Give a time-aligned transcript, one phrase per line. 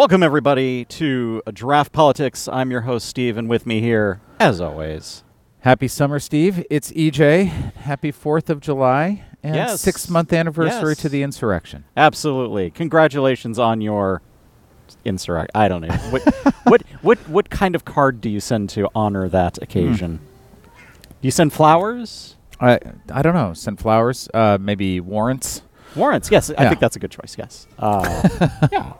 [0.00, 2.48] Welcome, everybody, to Draft Politics.
[2.48, 5.24] I'm your host, Steve, and with me here, as always,
[5.58, 6.64] Happy summer, Steve.
[6.70, 7.44] It's EJ.
[7.74, 9.82] Happy 4th of July and Yes.
[9.82, 10.98] six month anniversary Yes.
[11.00, 11.84] to the insurrection.
[11.98, 12.70] absolutely.
[12.70, 14.22] Congratulations on your
[15.04, 15.50] insurrection.
[15.54, 15.94] I don't know.
[16.08, 16.22] What,
[16.64, 20.18] what, what, what kind of card do you send to honor that occasion?
[20.64, 22.36] Do you send flowers?
[22.58, 22.78] I,
[23.12, 23.52] I don't know.
[23.52, 25.60] Send flowers, uh, maybe warrants.
[25.94, 26.48] Warrants, yes.
[26.56, 27.66] I think that's a good choice, yes.
[27.78, 28.94] Uh, yeah.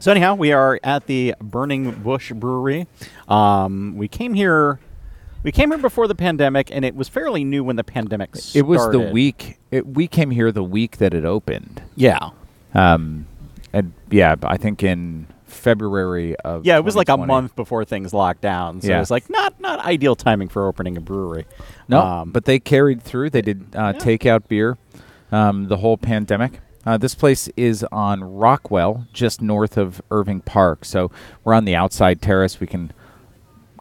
[0.00, 2.86] So, anyhow, we are at the Burning Bush Brewery.
[3.26, 4.78] Um, we came here.
[5.42, 8.58] We came here before the pandemic, and it was fairly new when the pandemic started.
[8.58, 11.80] It was the week, it, we came here the week that it opened.
[11.94, 12.30] Yeah.
[12.74, 13.26] Um,
[13.72, 16.64] and yeah, I think in February of.
[16.66, 18.80] Yeah, it was like a month before things locked down.
[18.80, 21.44] So it was like not not ideal timing for opening a brewery.
[21.88, 23.30] No, Um, but they carried through.
[23.30, 23.98] They did uh, Yeah.
[24.00, 24.76] take out beer
[25.32, 26.60] um, the whole pandemic.
[26.86, 30.84] Uh, this place is on Rockwell, just north of Irving Park.
[30.84, 31.10] So
[31.44, 32.60] we're on the outside terrace.
[32.60, 32.92] We can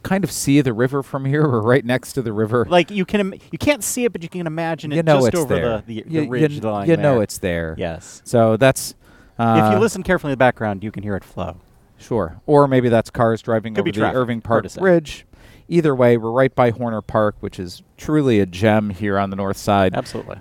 [0.03, 1.41] kind of see the river from here.
[1.49, 2.65] We're right next to the river.
[2.69, 5.17] like you can im- you can't see it, but you can imagine it you know
[5.17, 5.83] just it's over there.
[5.85, 6.89] the the, the you, you- line.
[6.89, 7.23] you know there.
[7.23, 7.75] it's there.
[7.77, 8.21] yes.
[8.25, 8.95] So that's.
[9.37, 11.57] Uh, if you listen carefully in the background, you can hear it flow.
[11.97, 12.39] Sure.
[12.45, 14.71] Or maybe that's cars driving Could over the traffic, Irving Park.
[14.75, 15.25] Bridge.
[15.67, 19.35] Either way, we're right by Horner Park, which is truly a gem here on the
[19.35, 19.93] north side.
[19.93, 20.37] Absolutely.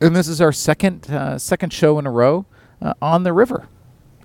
[0.00, 2.46] And this is our second uh, second show in a row
[2.80, 3.68] uh, on the river.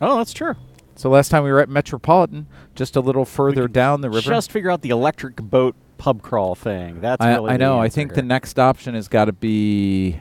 [0.02, 0.56] Oh, that's true.
[0.96, 4.30] So last time we were at Metropolitan, just a little further down the river.
[4.30, 7.02] Just figure out the electric boat pub crawl thing.
[7.02, 7.80] That's I, really I know.
[7.80, 8.18] I think here.
[8.18, 10.20] the next option has got to be,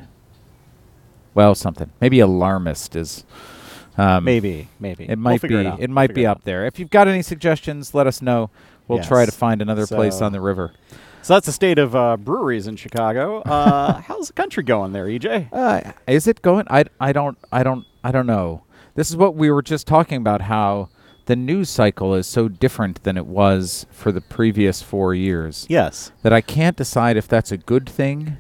[1.35, 1.91] well, something.
[2.01, 3.25] Maybe alarmist is.
[3.99, 5.55] Um, maybe maybe It We'll might be.
[5.55, 5.75] It.
[5.81, 6.45] It, might Figure be up out.
[6.45, 6.65] there.
[6.65, 8.49] If you've got any suggestions, let us know.
[8.89, 10.73] We'll try to find another place on the river.
[11.23, 13.43] So that's the state of uh, breweries in Chicago.
[13.43, 15.49] Uh, how's the country going there, EJ?
[15.53, 16.67] Uh, is it going?
[16.69, 18.65] I, I don't I don't I don't know.
[18.95, 20.43] This is what we were just talking about.
[20.43, 20.89] How
[21.27, 26.11] the news cycle is so different than it was for the previous four years Yes.
[26.23, 28.39] that I can't decide if that's a good thing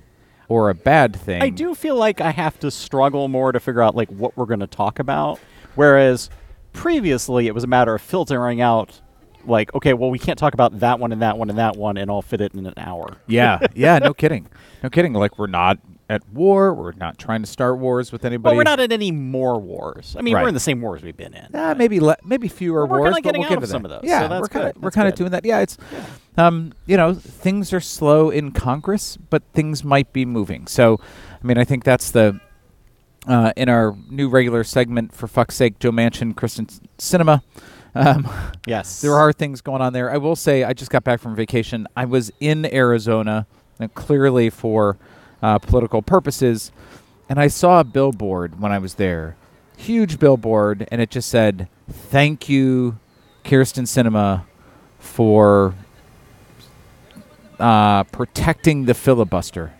[0.48, 1.40] or a bad thing.
[1.40, 4.46] I do feel like I have to struggle more to figure out like what we're
[4.46, 5.38] going to talk about,
[5.76, 6.28] whereas
[6.72, 9.00] previously it was a matter of filtering out,
[9.46, 11.96] like, okay, well, we can't talk about that one and that one and that one,
[11.96, 13.16] and I'll fit it in an hour.
[13.26, 14.48] Yeah, yeah, no kidding,
[14.82, 15.12] no kidding.
[15.12, 15.78] Like we're not
[16.10, 16.74] at war.
[16.74, 18.52] We're not trying to start wars with anybody.
[18.52, 20.14] But we're not in any more wars.
[20.18, 20.42] I mean, Right.
[20.42, 21.54] we're in the same wars we've been in.
[21.54, 24.00] Uh, maybe le- maybe fewer We're wars, but we'll get of to some of those,
[24.04, 25.44] Yeah, so that's we're kind of we're kind of doing that.
[25.44, 25.78] Yeah, it's
[26.36, 30.66] um, you know, things are slow in Congress, but things might be moving.
[30.66, 30.98] So,
[31.42, 32.40] I mean, I think that's the
[33.26, 37.42] uh, in our new regular segment for fuck's sake, Joe Manchin, Kyrsten Sinema.
[37.94, 38.28] Um,
[38.66, 39.00] Yes.
[39.02, 40.10] there are things going on there.
[40.10, 41.86] I will say, I just got back from vacation.
[41.96, 43.46] I was in Arizona,
[43.78, 44.96] and clearly for
[45.42, 46.70] uh, political purposes,
[47.28, 49.36] and I saw a billboard when I was there,
[49.76, 52.98] huge billboard, and it just said, "Thank you,
[53.44, 54.44] Kyrsten Sinema,
[54.98, 55.74] for
[57.58, 59.72] uh, protecting the filibuster."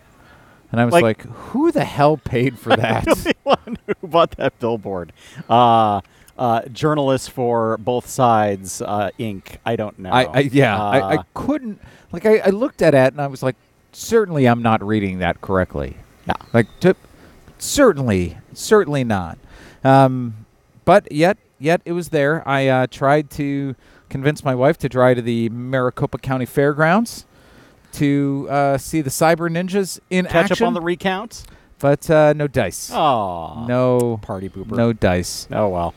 [0.71, 4.31] And I was Like- like, "Who the hell paid for that?" the one who bought
[4.37, 5.13] that billboard.
[5.47, 6.01] Uh,
[6.37, 9.57] uh, journalists for both sides, uh, Inc.
[9.65, 10.09] I don't know.
[10.11, 11.79] I, I yeah, I, I Uh, couldn't
[12.11, 13.55] like I, I looked at it and I was like,
[13.91, 15.97] certainly I'm not reading that correctly.
[16.27, 16.33] Yeah.
[16.53, 16.95] Like to,
[17.59, 19.37] certainly, certainly not.
[19.83, 20.45] Um,
[20.85, 22.47] but yet, yet it was there.
[22.47, 23.75] I uh, tried to
[24.09, 27.25] convince my wife to drive to the Maricopa County Fairgrounds
[27.93, 31.43] to uh, see the Cyber Ninjas in catch action, up on the recount.
[31.79, 32.89] but uh, no dice.
[32.93, 34.75] Oh, No, party pooper.
[34.75, 35.47] no dice.
[35.51, 35.93] Oh well.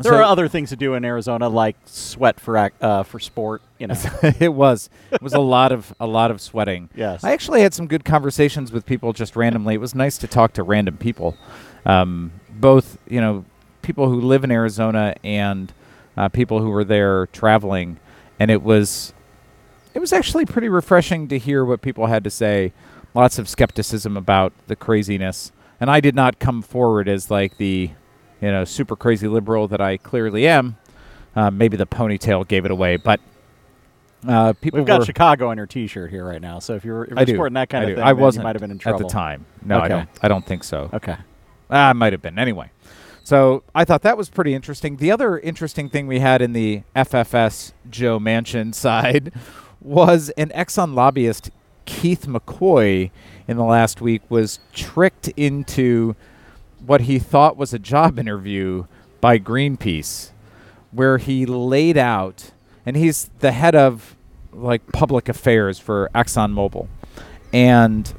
[0.00, 3.18] There So- are other things to do in Arizona, like sweat for ac- uh, for
[3.18, 3.62] sport.
[3.78, 3.94] You know.
[4.40, 4.90] it was.
[5.10, 6.88] It was a lot of a lot of sweating.
[6.94, 7.24] yes.
[7.24, 9.74] I actually had some good conversations with people just randomly.
[9.74, 11.36] It was nice to talk to random people,
[11.84, 13.44] um, both you know
[13.82, 15.72] people who live in Arizona and
[16.16, 17.98] uh, people who were there traveling,
[18.40, 19.12] and it was
[19.94, 22.72] it was actually pretty refreshing to hear what people had to say.
[23.14, 27.90] Lots of skepticism about the craziness, and I did not come forward as like the
[28.40, 30.76] you know super crazy liberal that I clearly am.
[31.34, 33.20] Uh, maybe the ponytail gave it away, but
[34.26, 37.04] uh, people We've got were, Chicago on your T-shirt here right now, so if you're,
[37.04, 37.34] if you're I do.
[37.34, 37.94] sporting that kind I of do.
[37.96, 39.44] thing, I wasn't you might have been in trouble at the time.
[39.64, 40.08] No, I don't.
[40.22, 40.90] I don't think so.
[40.92, 41.16] Okay.
[41.70, 42.38] Ah, I might have been.
[42.38, 42.70] Anyway,
[43.22, 44.96] so I thought that was pretty interesting.
[44.96, 49.32] The other interesting thing we had in the FFS Joe Manchin side
[49.80, 51.50] was an Exxon lobbyist,
[51.84, 53.10] Keith McCoy,
[53.48, 56.16] in the last week was tricked into
[56.86, 58.84] what he thought was a job interview
[59.20, 60.30] by Greenpeace,
[60.92, 62.52] where he laid out,
[62.84, 64.16] and he's the head of
[64.52, 66.88] like public affairs for ExxonMobil,
[67.52, 68.14] and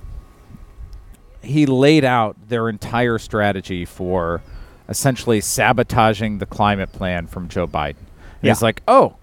[1.41, 4.41] he laid out their entire strategy for
[4.89, 7.95] essentially sabotaging the climate plan from Joe Biden.
[8.41, 8.51] Yeah.
[8.51, 9.15] He's like, oh,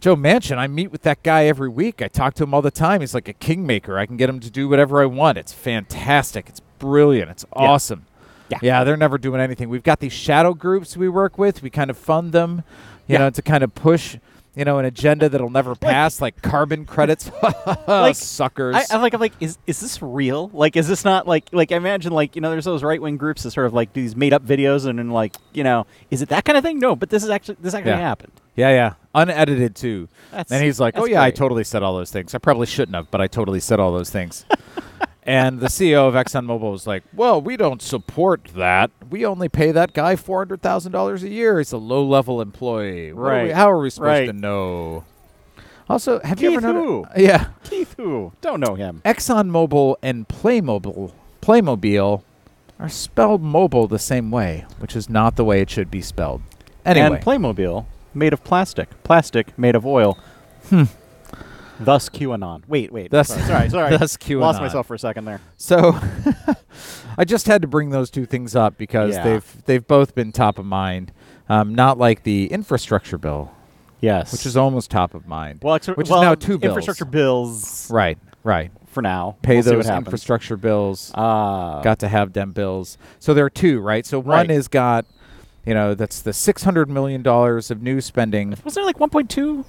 [0.00, 2.02] Joe Manchin, I meet with that guy every week.
[2.02, 3.00] I talk to him all the time.
[3.00, 3.98] He's like a kingmaker.
[3.98, 5.38] I can get him to do whatever I want.
[5.38, 6.48] It's fantastic.
[6.48, 7.30] It's brilliant.
[7.30, 8.06] It's awesome.
[8.06, 8.11] Yeah.
[8.60, 9.68] Yeah, they're never doing anything.
[9.68, 11.62] We've got these shadow groups we work with.
[11.62, 12.62] We kind of fund them,
[13.06, 13.18] you Yeah.
[13.20, 14.16] know, to kind of push,
[14.54, 17.30] you know, an agenda that'll never pass, like carbon credits.
[17.86, 18.74] Like, suckers.
[18.76, 20.50] I, I'm like, I'm like, is is this real?
[20.52, 23.16] Like, is this not like, like I imagine, like, you know, there's those right wing
[23.16, 25.86] groups that sort of like do these made up videos, and then like, you know,
[26.10, 26.78] is it that kind of thing?
[26.78, 27.98] No, but this is actually this actually Yeah.
[27.98, 28.32] happened.
[28.56, 30.08] yeah, yeah, unedited too.
[30.30, 32.34] That's, And he's like, "Oh yeah, I totally said all those things.
[32.34, 34.44] I probably shouldn't have, but I totally said all those things."
[35.24, 38.90] and the CEO of ExxonMobil was like, "Well, we don't support that.
[39.10, 41.58] We only pay that guy four hundred thousand dollars a year.
[41.58, 43.12] He's a low-level employee.
[43.12, 43.52] What are we- Right.
[43.54, 44.26] how are we supposed Right.
[44.26, 45.04] to know?"
[45.88, 47.06] Also, have you Keith ever who?
[47.16, 49.02] Yeah, Keith who don't know him.
[49.04, 52.22] ExxonMobil and Playmobil, Playmobil,
[52.80, 56.40] are spelled mobile the same way, which is not the way it should be spelled.
[56.84, 57.84] Anyway, And Playmobil
[58.14, 60.16] made of plastic, plastic made of oil.
[60.68, 60.84] Hmm.
[61.84, 62.62] Thus QAnon.
[62.68, 63.10] Wait, wait.
[63.10, 63.70] Thus- sorry, sorry.
[63.70, 63.96] sorry.
[63.98, 64.40] thus QAnon.
[64.40, 65.40] Lost myself for a second there.
[65.56, 65.98] So
[67.18, 69.24] I just had to bring those two things up because Yeah.
[69.24, 71.12] they've they've both been top of mind.
[71.48, 73.50] Um, not like the infrastructure bill,
[74.00, 74.32] Yes.
[74.32, 75.58] which is almost top of mind.
[75.62, 76.70] well, which is now two bills.
[76.70, 78.70] Infrastructure bills right, right.
[78.86, 79.36] for now.
[79.42, 81.10] Pay We'll those infrastructure bills.
[81.14, 81.82] Ah.
[81.82, 82.96] got to have them bills.
[83.18, 84.06] So there are two, right?
[84.06, 84.50] So one Right.
[84.50, 85.04] is got,
[85.66, 88.54] you know, that's the six hundred million dollars of new spending.
[88.64, 89.60] Was there like 1.2?
[89.60, 89.64] It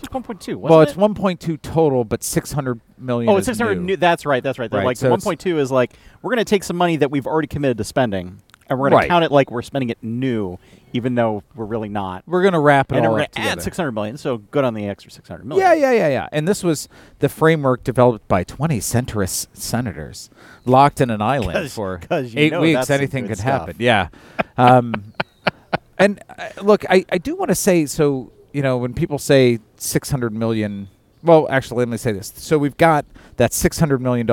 [0.00, 0.28] was 1.2.
[0.56, 0.98] Wasn't well, it's it?
[0.98, 3.30] one point two total, but 600 million.
[3.30, 3.76] Oh, it's 600.
[3.76, 3.82] new.
[3.86, 3.96] new.
[3.96, 4.42] That's right.
[4.42, 4.72] That's right.
[4.72, 5.92] Right, Like so 1.2 is like
[6.22, 8.98] we're going to take some money that we've already committed to spending, and we're going
[8.98, 9.02] Right.
[9.04, 10.58] to count it like we're spending it new,
[10.92, 12.22] even though we're really not.
[12.26, 13.60] We're gonna wrap it And all we're up going to add together.
[13.62, 14.16] 600 million.
[14.16, 15.66] So good on the extra 600 million.
[15.66, 16.28] Yeah, yeah, yeah, yeah.
[16.32, 16.88] And this was
[17.20, 20.30] the framework developed by 20 centrist senators
[20.64, 22.90] locked in an island 'Cause- for 'cause eight weeks.
[22.90, 23.60] Anything could stuff.
[23.68, 23.76] happen.
[23.78, 24.08] Yeah.
[24.56, 25.12] Um,
[25.98, 29.58] and uh, look, I, I do want to say so, you know, when people say
[29.76, 30.88] 600 million,
[31.22, 32.32] well, actually, let me say this.
[32.36, 33.04] So we've got
[33.36, 34.28] that $600 million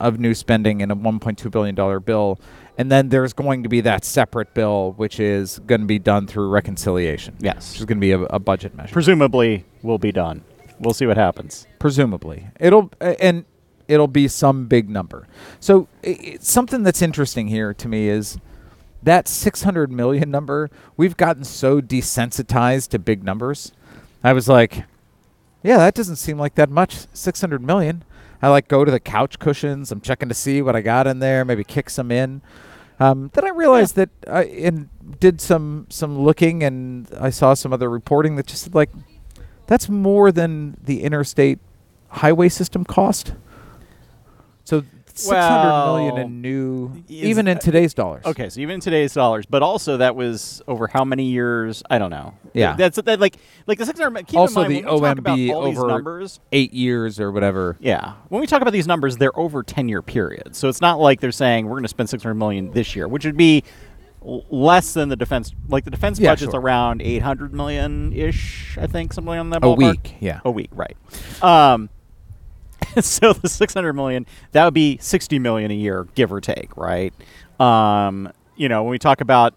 [0.00, 2.38] of new spending in a $1.2 billion bill.
[2.76, 6.26] And then there's going to be that separate bill, which is going to be done
[6.28, 7.36] through reconciliation.
[7.40, 7.72] Yes.
[7.72, 8.92] Which is going to be a, a budget measure.
[8.92, 10.44] Presumably, will be done.
[10.78, 11.66] We'll see what happens.
[11.80, 13.44] presumably it'll uh, and
[13.88, 15.26] it'll be some big number
[15.58, 18.38] so i i- something that's interesting here to me is
[19.02, 23.72] that 600 million number we've gotten so desensitized to big numbers.
[24.22, 24.84] I was like
[25.62, 28.04] yeah that doesn't seem like that much 600 million.
[28.40, 29.90] I like go to the couch cushions.
[29.90, 32.42] I'm checking to see what i got in there maybe kick some in.
[33.00, 34.88] Um, then i realized that i and
[35.20, 38.90] did some some looking and i saw some other reporting that just said like
[39.68, 41.60] that's more than the interstate
[42.08, 43.34] highway system cost.
[44.64, 44.82] So
[45.18, 48.24] six hundred million Well, in new, even in today's dollars.
[48.24, 51.82] Okay, so even in today's dollars, but also that was over how many years?
[51.90, 52.34] I don't know.
[52.54, 52.74] Yeah.
[52.76, 53.20] that's that.
[53.20, 53.36] Like,
[53.66, 54.26] like the 600.
[54.26, 56.40] Keep Also in mind, the when we talk about OMB these over- numbers.
[56.52, 57.76] eight years or whatever.
[57.80, 58.14] Yeah.
[58.28, 60.58] When we talk about these numbers, they're over 10 year periods.
[60.58, 63.24] So it's not like they're saying we're going to spend 600 million this year, which
[63.24, 63.62] would be
[64.22, 66.60] less than the defense like the defense Yeah, budget's sure.
[66.60, 69.76] around 800 million ish, I think, something on that A ballpark.
[69.76, 70.40] week, yeah.
[70.44, 70.96] A week, right.
[71.42, 71.88] Um
[73.04, 77.12] so the 600 million, that would be 60 million a year, give or take, right?
[77.60, 79.54] Um, you know, when we talk about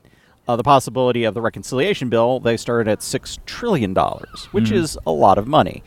[0.47, 4.73] uh, the possibility of the reconciliation bill, they started at six trillion dollars, which Mhm.
[4.73, 5.83] is a lot of money.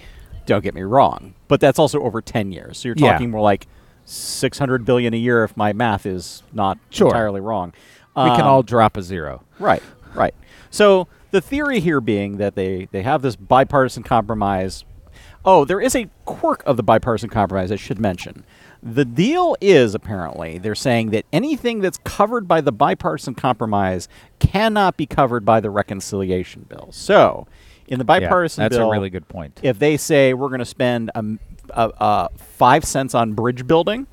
[0.47, 2.79] Don't get me wrong, but that's also over 10 years.
[2.79, 3.13] So you're Yeah.
[3.13, 3.67] talking more like
[4.05, 7.09] 600 billion a year if my math is not Sure.
[7.09, 7.73] entirely wrong.
[8.17, 9.43] We can Um, all drop a zero.
[9.59, 9.83] Right,
[10.15, 10.35] right.
[10.71, 14.85] So the theory here being that they, they have this bipartisan compromise.
[15.45, 18.45] Oh, there is a quirk of the bipartisan compromise I should mention.
[18.83, 24.09] The deal is apparently they're saying that anything that's covered by the bipartisan compromise
[24.39, 26.89] cannot be covered by the reconciliation bill.
[26.93, 27.47] So,
[27.87, 29.61] in the bipartisan yeah, that's bill, a really good point.
[29.63, 31.39] if they say we're going to spend a,
[31.71, 34.07] uh, uh, five cents on bridge building,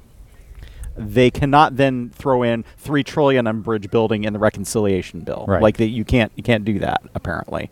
[0.98, 5.46] they cannot then throw in three trillion on bridge building in the reconciliation bill.
[5.48, 5.62] Right.
[5.62, 7.02] Like that, you can't you can't do that.
[7.16, 7.70] Apparently,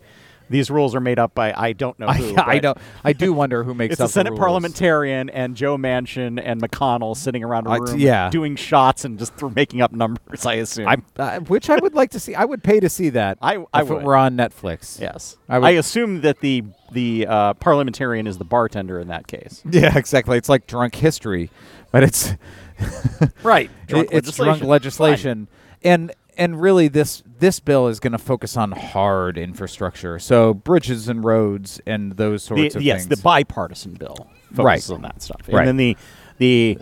[0.50, 2.36] these rules are made up by I don't know who.
[2.38, 2.76] I, I don't.
[3.04, 4.40] I do wonder who makes It's up a Senate the rules.
[4.40, 8.28] parliamentarian and Joe Manchin and McConnell sitting around a I- room, yeah.
[8.28, 10.44] doing shots and just making up numbers.
[10.44, 10.88] I assume.
[10.88, 12.34] I, uh, which I would like to see.
[12.34, 13.38] I would pay to see that.
[13.40, 14.02] I- I if would.
[14.02, 15.00] it were on Netflix.
[15.00, 19.62] yes, I I, assume that the the uh, parliamentarian is the bartender in that case.
[19.70, 20.36] Yeah, exactly.
[20.36, 21.50] It's like drunk history,
[21.92, 22.34] but it's
[23.42, 23.70] Right.
[23.88, 25.48] It- it's drunk legislation,
[25.82, 31.08] and and really this this bill is going to focus on hard infrastructure, so bridges
[31.08, 33.16] and roads and those sorts the, of yes, things.
[33.18, 34.16] the bipartisan bill
[34.52, 34.82] Right.
[34.82, 35.60] focuses on that stuff, Right.
[35.60, 35.96] and then the
[36.38, 36.78] the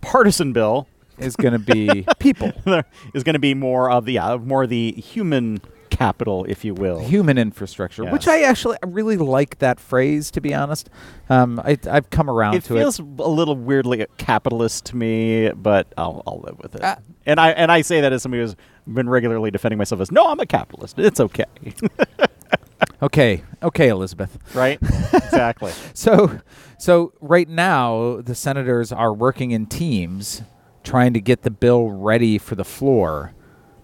[0.00, 0.86] partisan bill
[1.18, 2.52] is going to be people,
[3.14, 7.00] is going to be more of the uh, more the human capital, if you will.
[7.00, 10.30] human infrastructure, which I actually I really like that phrase.
[10.30, 10.88] To be honest,
[11.28, 13.02] um, I, I've come around It to feels it.
[13.02, 16.82] Feels a little weirdly capitalist to me, but I'll, I'll live with it.
[16.82, 18.56] Uh, and I and I say that as somebody who's
[18.86, 20.98] been regularly defending myself as no, I'm a capitalist.
[20.98, 21.44] It's okay,
[23.02, 24.38] Okay, okay, Elizabeth.
[24.54, 24.78] right?
[24.82, 25.72] exactly.
[25.94, 26.40] So,
[26.78, 30.42] so right now the senators are working in teams,
[30.84, 33.32] trying to get the bill ready for the floor,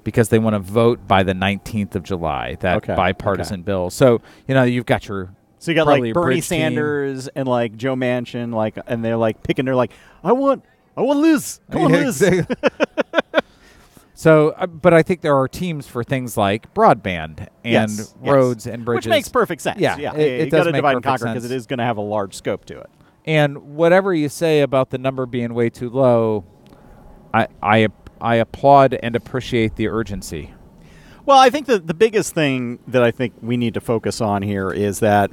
[0.04, 2.56] because they want to vote by the 19th of July.
[2.60, 3.62] That Okay, bipartisan okay.
[3.64, 3.90] bill.
[3.90, 6.60] So you know you've got your So you got like Bernie bridge team.
[6.60, 9.64] Sanders and like Joe Manchin, like, and they're like picking.
[9.64, 9.92] They're like,
[10.24, 10.64] I want,
[10.96, 11.60] I want Liz.
[11.70, 12.20] Come on, Liz.
[14.18, 18.32] so, uh, but I think there are teams for things like broadband and Yes, yes.
[18.32, 19.06] roads and bridges.
[19.06, 19.78] Which makes perfect sense.
[19.78, 20.14] Yeah, yeah.
[20.14, 22.00] it- it does make divide and perfect conquer because it is going to have a
[22.02, 22.88] large scope to it.
[23.26, 26.44] And whatever you say about the number being way too low,
[27.34, 27.88] I I
[28.20, 30.52] I applaud and appreciate the urgency.
[31.26, 34.42] Well, I think that the biggest thing that I think we need to focus on
[34.42, 35.30] here is that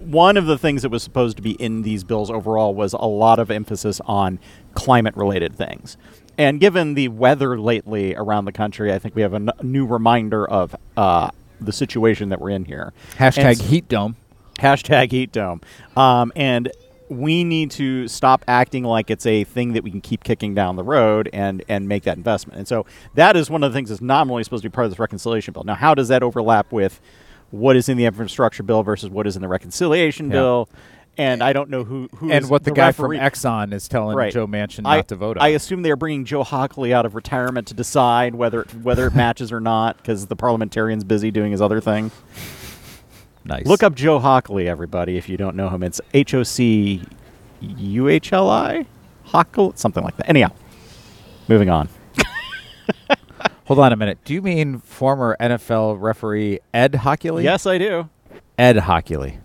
[0.00, 2.98] one of the things that was supposed to be in these bills overall was a
[3.06, 4.38] lot of emphasis on
[4.74, 5.96] climate related things.
[6.38, 9.86] And given the weather lately around the country, I think we have a n- new
[9.86, 12.92] reminder of uh, the situation that we're in here.
[13.16, 14.16] Hashtag s- heat dome.
[14.58, 15.60] Hashtag heat dome.
[15.96, 16.70] Um, and
[17.08, 20.76] we need to stop acting like it's a thing that we can keep kicking down
[20.76, 22.58] the road and, and make that investment.
[22.58, 24.90] And so that is one of the things that's nominally supposed to be part of
[24.90, 25.62] this reconciliation bill.
[25.64, 27.00] Now, how does that overlap with
[27.50, 30.32] what is in the infrastructure bill versus what is in the reconciliation Yeah.
[30.32, 30.68] bill?
[31.18, 33.16] And I don't know who, who And what the, guy referee.
[33.18, 34.32] from Exxon is telling Right.
[34.32, 35.42] Joe Manchin I, not to vote on.
[35.44, 39.50] I assume they're bringing Joe Hochuli out of retirement to decide whether whether it matches
[39.50, 42.10] or not because the parliamentarian's busy doing his other thing.
[43.44, 43.64] nice.
[43.66, 45.82] Look up Joe Hochuli, everybody, if you don't know him.
[45.82, 47.02] It's H O C
[47.60, 48.86] U H L I?
[49.28, 49.76] Hochuli?
[49.78, 50.28] Something like that.
[50.28, 50.50] Anyhow,
[51.48, 51.88] moving on.
[53.66, 54.18] Hold on a minute.
[54.24, 57.42] Do you mean former NFL referee Ed Hochuli?
[57.42, 58.08] Yes, I do.
[58.58, 59.38] Ed Hochuli.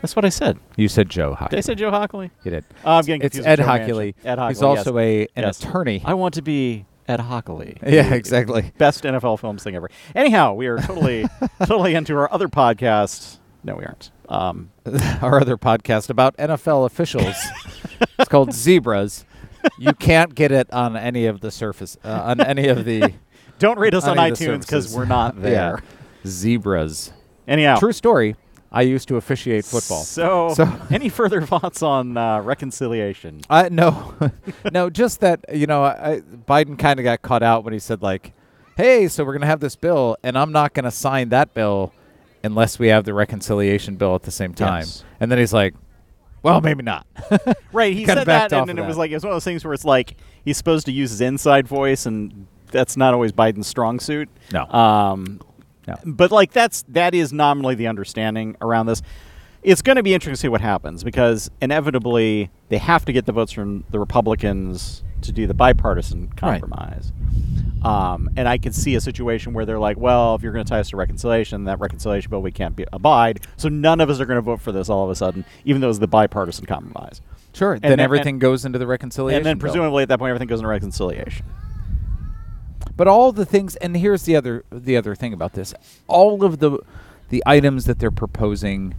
[0.00, 0.58] That's what I said.
[0.76, 1.56] You said Joe Did Hochuli.
[1.58, 2.30] I say Joe Hochuli?
[2.44, 2.64] You did.
[2.84, 4.14] Oh, I'm getting it's confused Ed with Joe Hochuli.
[4.14, 4.26] Manchin.
[4.26, 4.48] Ed Hochuli.
[4.48, 5.04] He's also yes.
[5.36, 5.60] a an Yes.
[5.64, 6.02] attorney.
[6.04, 7.78] I want to be Ed Hochuli.
[7.86, 8.72] yeah, exactly.
[8.78, 9.90] Best NFL films thing ever.
[10.14, 11.26] Anyhow, we are totally,
[11.64, 13.38] totally into our other podcast.
[13.64, 14.10] No, we aren't.
[14.28, 14.70] Um,
[15.22, 17.34] Our other podcast about NFL officials.
[18.18, 19.24] it's called Zebras.
[19.78, 23.14] You can't get it on any of the surface uh, on any of the
[23.58, 24.96] don't rate us on any of the iTunes because services.
[24.96, 25.52] we're not there.
[25.82, 26.30] Yeah.
[26.30, 27.12] Zebras.
[27.48, 28.36] Anyhow, True story.
[28.70, 30.02] I used to officiate football.
[30.02, 33.40] So, So- any further thoughts on uh, reconciliation?
[33.48, 34.14] Uh, no,
[34.72, 38.02] no, just that you know, I, Biden kind of got caught out when he said
[38.02, 38.32] like,
[38.76, 41.92] "Hey, so we're gonna have this bill, and I'm not gonna sign that bill
[42.44, 45.04] unless we have the reconciliation bill at the same time." Yes.
[45.20, 45.74] And then he's like,
[46.42, 47.06] "Well, maybe not."
[47.72, 49.62] Right, he said that, and of it was like it was one of those things
[49.64, 53.66] where it's like he's supposed to use his inside voice, and that's not always Biden's
[53.66, 54.28] strong suit.
[54.52, 54.64] No.
[54.66, 55.40] Um,
[55.88, 55.96] No.
[56.04, 59.02] but like that's that is nominally the understanding around this.
[59.62, 63.26] It's going to be interesting to see what happens because inevitably they have to get
[63.26, 66.36] the votes from the Republicans to do the bipartisan Right.
[66.36, 67.12] compromise.
[67.82, 70.68] Um, and I can see a situation where they're like, well, if you're going to
[70.68, 73.40] tie us to reconciliation, that reconciliation bill we can't be, abide.
[73.56, 75.80] So none of us are going to vote for this all of a sudden, even
[75.80, 77.20] though it's the bipartisan compromise.
[77.52, 77.78] Sure.
[77.78, 79.38] then- then everything goes into the reconciliation.
[79.38, 79.62] And then bill.
[79.70, 81.44] presumably at that point, everything goes into reconciliation.
[82.98, 85.72] But all the things, and here's the other the other thing about this:
[86.08, 86.78] all of the
[87.30, 88.94] the items that they're proposing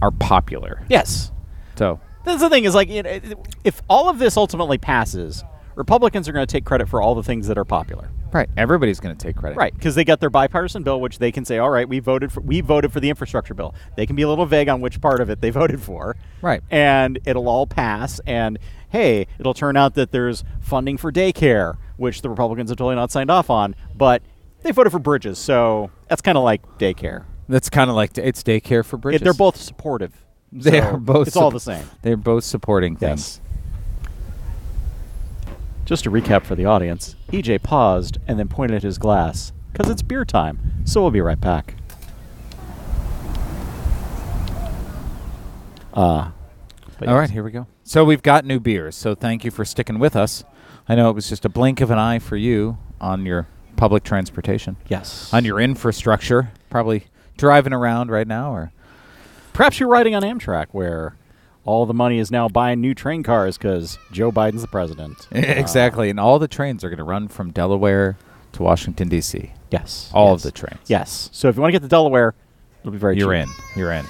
[0.00, 0.82] are popular.
[0.88, 1.32] Yes.
[1.76, 3.18] So That's the thing is like, you know,
[3.64, 5.42] if all of this ultimately passes,
[5.74, 8.08] Republicans are going to take credit for all the things that are popular.
[8.32, 9.56] right, everybody's going to take credit.
[9.56, 12.30] Right, because they got their bipartisan bill, which they can say, "All right, we voted
[12.30, 15.00] for we voted for the infrastructure bill." They can be a little vague on which
[15.00, 16.62] part of it they voted for, Right.
[16.70, 18.20] And it'll all pass.
[18.26, 18.58] And
[18.90, 23.10] hey, it'll turn out that there's funding for daycare, which the Republicans have totally not
[23.10, 24.22] signed off on, but
[24.62, 27.24] they voted for bridges, so that's kind of like daycare.
[27.46, 29.20] That's kind of like it's daycare for It, bridges.
[29.20, 30.24] they're both supportive.
[30.52, 31.28] They So are both.
[31.28, 31.84] It's all the same.
[32.02, 33.38] They're both supporting Yes.
[33.38, 33.40] things.
[35.84, 39.88] Just to recap for the audience, EJ paused and then pointed at his glass because
[39.90, 40.58] it's beer time.
[40.86, 41.74] So we'll be right back.
[45.92, 46.32] Uh, All
[47.00, 47.08] yes.
[47.10, 47.66] right, here we go.
[47.84, 48.96] So we've got new beers.
[48.96, 50.44] So thank you for sticking with us.
[50.88, 53.46] I know it was just a blink of an eye for you on your
[53.76, 55.32] public transportation, Yes.
[55.32, 56.50] on your infrastructure.
[56.68, 57.04] Probably
[57.36, 58.72] driving around right now, or
[59.52, 61.16] Perhaps you're riding on Amtrak where
[61.64, 65.28] all the money is now buying new train cars because Joe Biden's the president.
[65.32, 66.08] exactly.
[66.08, 68.16] And all the trains are going to run from Delaware
[68.52, 69.52] to Washington D.C.
[69.70, 70.10] Yes.
[70.14, 70.36] All yes.
[70.36, 70.80] of the trains.
[70.86, 71.28] Yes.
[71.32, 72.34] So if you want to get to Delaware,
[72.80, 73.48] it'll be very You're cheap.
[73.48, 73.78] in.
[73.78, 74.06] You're in.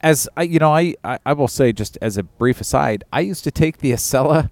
[0.00, 3.20] As I, you know, I, I I will say just as a brief aside, I
[3.20, 4.50] used to take the Acela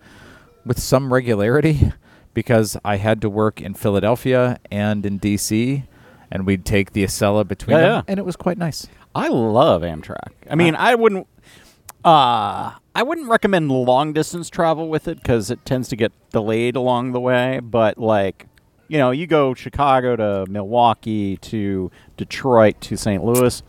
[0.65, 1.93] with some regularity
[2.35, 5.85] because I had to work in Philadelphia and in D.C.
[6.31, 8.03] and we'd take the Acela between Yeah, them, yeah.
[8.09, 8.87] and it was quite nice.
[9.15, 10.33] I love Amtrak.
[10.51, 11.27] I mean, I wouldn't.
[12.05, 16.77] Uh, I wouldn't recommend long distance travel with it because it tends to get delayed
[16.77, 17.61] along the way.
[17.61, 18.47] But like,
[18.89, 23.25] you know, you go Chicago to Milwaukee to Detroit to St.
[23.25, 23.63] Louis,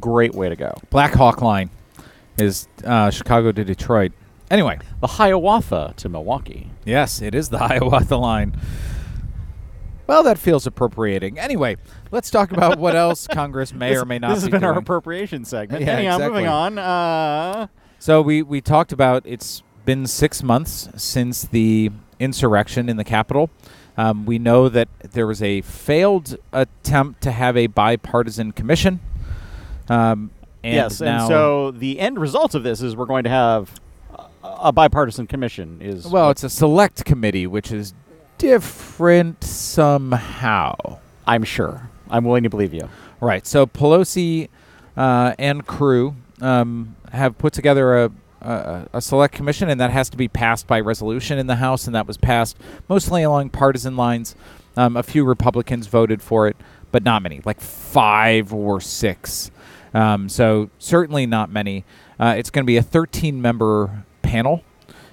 [0.00, 0.74] great way to go.
[0.90, 1.70] Black Hawk Line
[2.36, 4.12] is uh, Chicago to Detroit.
[4.50, 6.70] Anyway, The Hiawatha to Milwaukee.
[6.84, 8.56] yes, it is the Hiawatha line.
[10.06, 11.38] Well, that feels appropriating.
[11.38, 11.76] Anyway,
[12.10, 14.64] let's talk about what else Congress may this, or may not This has be been
[14.64, 14.82] our doing.
[14.84, 15.84] appropriation segment.
[15.84, 16.28] Yeah, Anyhow, exactly.
[16.32, 16.78] moving on.
[16.78, 17.66] Uh,
[17.98, 23.50] So we we talked about it's been six months since the insurrection in the Capitol.
[23.98, 29.00] Um, we know that there was a failed attempt to have a bipartisan commission.
[29.90, 30.30] Um,
[30.64, 33.78] and yes, and so the end result of this is we're going to have
[34.58, 35.80] a, bipartisan commission.
[35.80, 37.94] Is well, it's a select committee, which is
[38.38, 40.98] different somehow.
[41.26, 41.90] I'm sure.
[42.10, 42.88] I'm willing to believe you.
[43.20, 43.46] Right.
[43.46, 44.48] So Pelosi
[44.96, 48.10] uh, and crew um, have put together a,
[48.40, 51.86] a a select commission, and that has to be passed by resolution in the House,
[51.86, 52.56] and that was passed
[52.88, 54.34] mostly along partisan lines.
[54.76, 56.56] Um, a few Republicans voted for it,
[56.92, 59.50] but not many, like five or six.
[59.92, 61.84] Um, so certainly not many.
[62.20, 64.62] Uh, it's going to be a 13-member panel,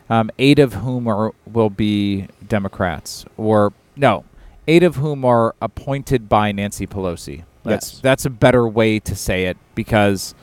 [0.10, 4.24] um, eight of whom are will be Democrats, or no,
[4.68, 7.44] eight of whom are appointed by Nancy Pelosi.
[7.64, 8.02] That's Yes.
[8.02, 10.36] that's a better way to say it because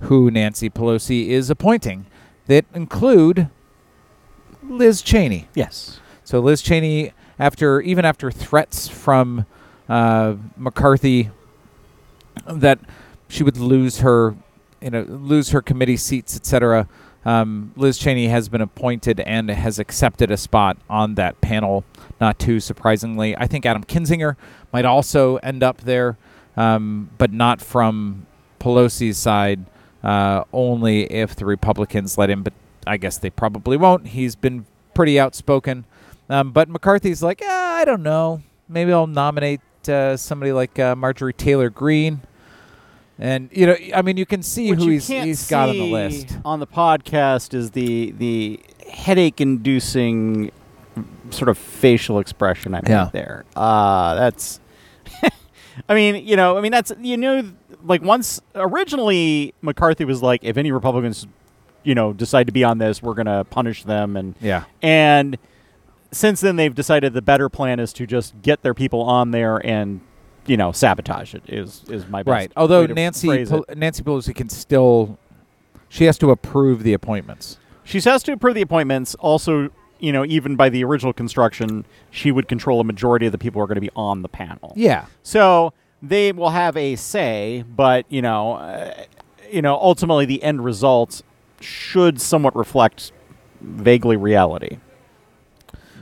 [0.00, 2.06] who Nancy Pelosi is appointing
[2.46, 3.48] that include
[4.68, 5.48] Liz Cheney.
[5.54, 6.00] Yes.
[6.24, 9.46] So Liz Cheney, after even after threats from
[9.88, 11.30] uh, McCarthy
[12.48, 12.80] that
[13.28, 14.34] she would lose her,
[14.80, 16.88] you know, lose her committee seats, etc.
[17.24, 21.84] Um, Liz Cheney has been appointed and has accepted a spot on that panel.
[22.20, 24.36] Not too surprisingly, I think Adam Kinzinger
[24.72, 26.16] might also end up there,
[26.56, 28.26] um, but not from
[28.60, 29.64] Pelosi's side.
[30.02, 32.52] Uh, only if the Republicans let him, but
[32.86, 34.08] I guess they probably won't.
[34.08, 35.84] He's been pretty outspoken.
[36.28, 38.42] Um, but McCarthy's like, ah, I don't know.
[38.68, 42.22] Maybe I'll nominate uh, somebody like uh, Marjorie Taylor Greene.
[43.24, 45.84] And you know, I mean, you can see What who he's he's got on the
[45.84, 46.36] list.
[46.44, 48.58] on the podcast is the the
[48.90, 50.50] headache-inducing
[51.30, 53.10] sort of facial expression I made Yeah.
[53.12, 53.44] there.
[53.54, 54.60] Uh, that's.
[55.88, 57.50] I mean, you know, I mean that's you know,
[57.84, 61.26] like once originally McCarthy was like, if any Republicans,
[61.84, 65.38] you know, decide to be on this, we're gonna punish them, and Yeah, and
[66.10, 69.64] since then they've decided the better plan is to just get their people on there
[69.64, 70.00] and
[70.46, 72.52] you know sabotage it is is my best right.
[72.56, 73.46] Although Nancy.
[73.46, 75.18] Pel- Nancy Pelosi can still,
[75.88, 77.58] she has to approve the appointments.
[77.84, 79.14] She has to approve the appointments.
[79.16, 83.38] Also, you know, even by the original construction, she would control a majority of the
[83.38, 84.72] people who are going to be on the panel.
[84.76, 89.04] Yeah, So they will have a say, but you know, uh,
[89.50, 91.22] you know, ultimately the end result
[91.60, 93.12] should somewhat reflect
[93.60, 94.78] vaguely reality.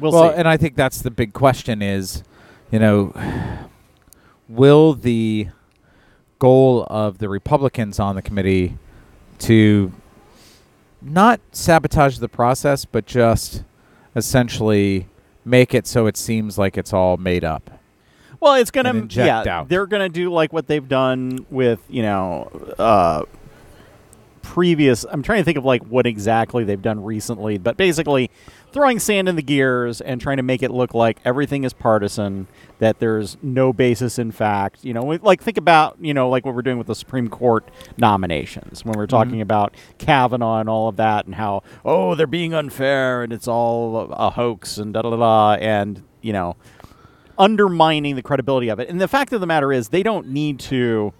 [0.00, 0.37] We'll, well, see.
[0.37, 2.22] and I think that's the big question: is,
[2.70, 3.12] you know,
[4.50, 5.48] will the
[6.38, 8.76] goal of the Republicans on the committee
[9.38, 9.92] to
[11.00, 13.62] not sabotage the process, but just
[14.16, 15.06] essentially
[15.44, 17.70] make it so it seems like it's all made up?
[18.40, 19.44] Well, it's gonna yeah.
[19.44, 19.68] doubt.
[19.68, 23.22] They're gonna do like what they've done with you know uh,
[24.42, 25.04] previous.
[25.04, 28.30] I'm trying to think of like what exactly they've done recently, but basically
[28.72, 32.46] throwing sand in the gears and trying to make it look like everything is partisan.
[32.78, 34.85] That there's no basis in fact.
[34.85, 37.28] You know, we- like think about you know like what we're doing with the Supreme
[37.28, 39.42] Court nominations when we're talking mm-hmm.
[39.42, 44.11] about Kavanaugh and all of that and how oh they're being unfair and it's all
[44.12, 46.56] a hoax and da da da and you know
[47.40, 48.88] undermining the credibility of it.
[48.88, 51.12] And the fact of the matter is, they don't need to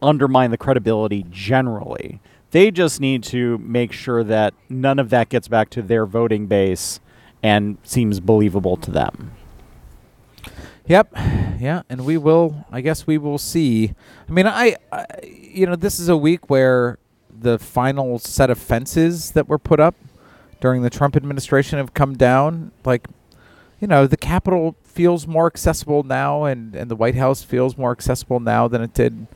[0.00, 2.20] undermine the credibility generally.
[2.56, 6.46] They just need to make sure that none of that gets back to their voting
[6.46, 7.00] base
[7.42, 9.32] and seems believable to them.
[10.86, 11.12] Yep.
[11.60, 13.92] Yeah, and we will I guess we will see.
[14.26, 18.56] I mean, I, I you know, this is a week where the final set of
[18.56, 19.94] fences that were put up
[20.58, 22.72] during the Trump administration have come down.
[22.86, 23.06] Like,
[23.80, 27.92] you know, the Capitol feels more accessible now and and the White House feels more
[27.92, 29.26] accessible now than it did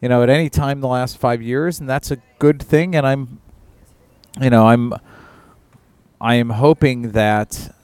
[0.00, 2.94] you know, at any time in the last 5 years, and that's a good thing
[2.94, 3.40] and I'm
[4.40, 4.94] you know, I'm
[6.20, 7.74] I am hoping that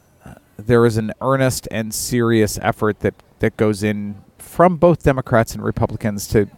[0.56, 5.64] there is an earnest and serious effort that, that goes in from both Democrats and
[5.64, 6.48] Republicans to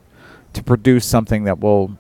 [0.55, 1.99] to produce something that will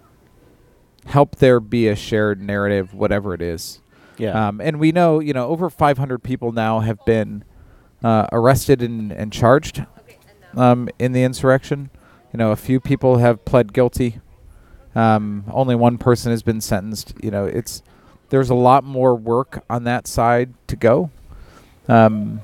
[1.04, 3.80] help there be a shared narrative, whatever it is.
[4.16, 4.48] Yeah.
[4.48, 7.44] Um, and we know, you know, over 500 people now have been
[8.02, 9.84] uh, arrested and, and charged
[10.56, 11.90] um, in the insurrection.
[12.32, 14.20] You know, a few people have pled guilty.
[14.94, 17.14] Um, only one person has been sentenced.
[17.22, 17.82] You know, it's
[18.30, 21.10] there's a lot more work on that side to go.
[21.88, 22.42] Um,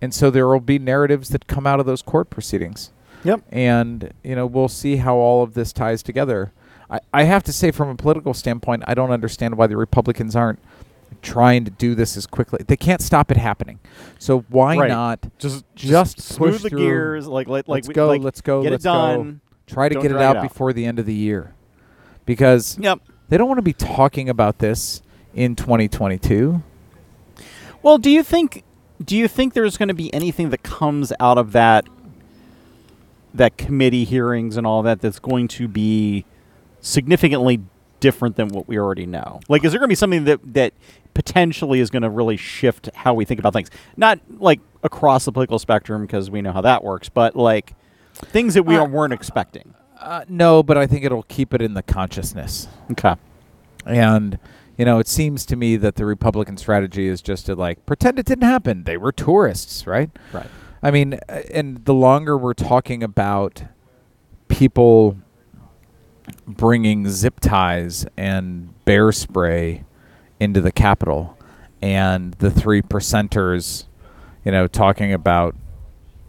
[0.00, 2.90] and so there will be narratives that come out of those court proceedings.
[3.22, 3.42] Yep.
[3.50, 6.52] And, you know, we'll see how all of this ties together.
[6.88, 10.34] I, I have to say, from a political standpoint, I don't understand why the Republicans
[10.34, 10.58] aren't
[11.22, 12.60] trying to do this as quickly.
[12.66, 13.78] They can't stop it happening.
[14.18, 14.88] So why Right.
[14.88, 16.78] not Just just smooth push the through.
[16.78, 17.26] gears.
[17.26, 19.40] Like let like let's we- go, like, let's go, Get let's it done.
[19.66, 20.42] try to Don't get it out, it out.
[20.42, 21.54] before the end of the year?
[22.26, 23.00] Because Yep.
[23.28, 25.02] they don't want to be talking about this
[25.34, 26.62] in 2022.
[27.82, 28.62] Well, do you think
[29.02, 31.86] do you think there's going to be anything that comes out of that
[33.32, 36.24] that committee hearings and all that that's going to be
[36.80, 37.60] significantly
[38.00, 39.40] different than what we already know?
[39.48, 40.72] Like is there going to be something that that
[41.20, 43.68] potentially is going to really shift how we think about things?
[43.94, 47.74] Not like across the political spectrum because we know how that works, but like
[48.14, 49.74] things that we Uh, weren't expecting.
[49.98, 52.68] Uh, no, but I think it'll keep it in the consciousness.
[52.90, 53.16] Okay.
[53.84, 54.38] And
[54.78, 58.18] you know, it seems to me that the Republican strategy is just to like pretend
[58.18, 58.84] it didn't happen.
[58.84, 60.08] They were tourists, right?
[60.32, 60.46] Right.
[60.82, 63.64] I mean, uh, and the longer we're talking about
[64.48, 65.18] people
[66.46, 69.84] bringing zip ties and bear spray
[70.40, 71.38] into the Capitol,
[71.82, 73.84] and the three percenters,
[74.44, 75.54] you know, talking about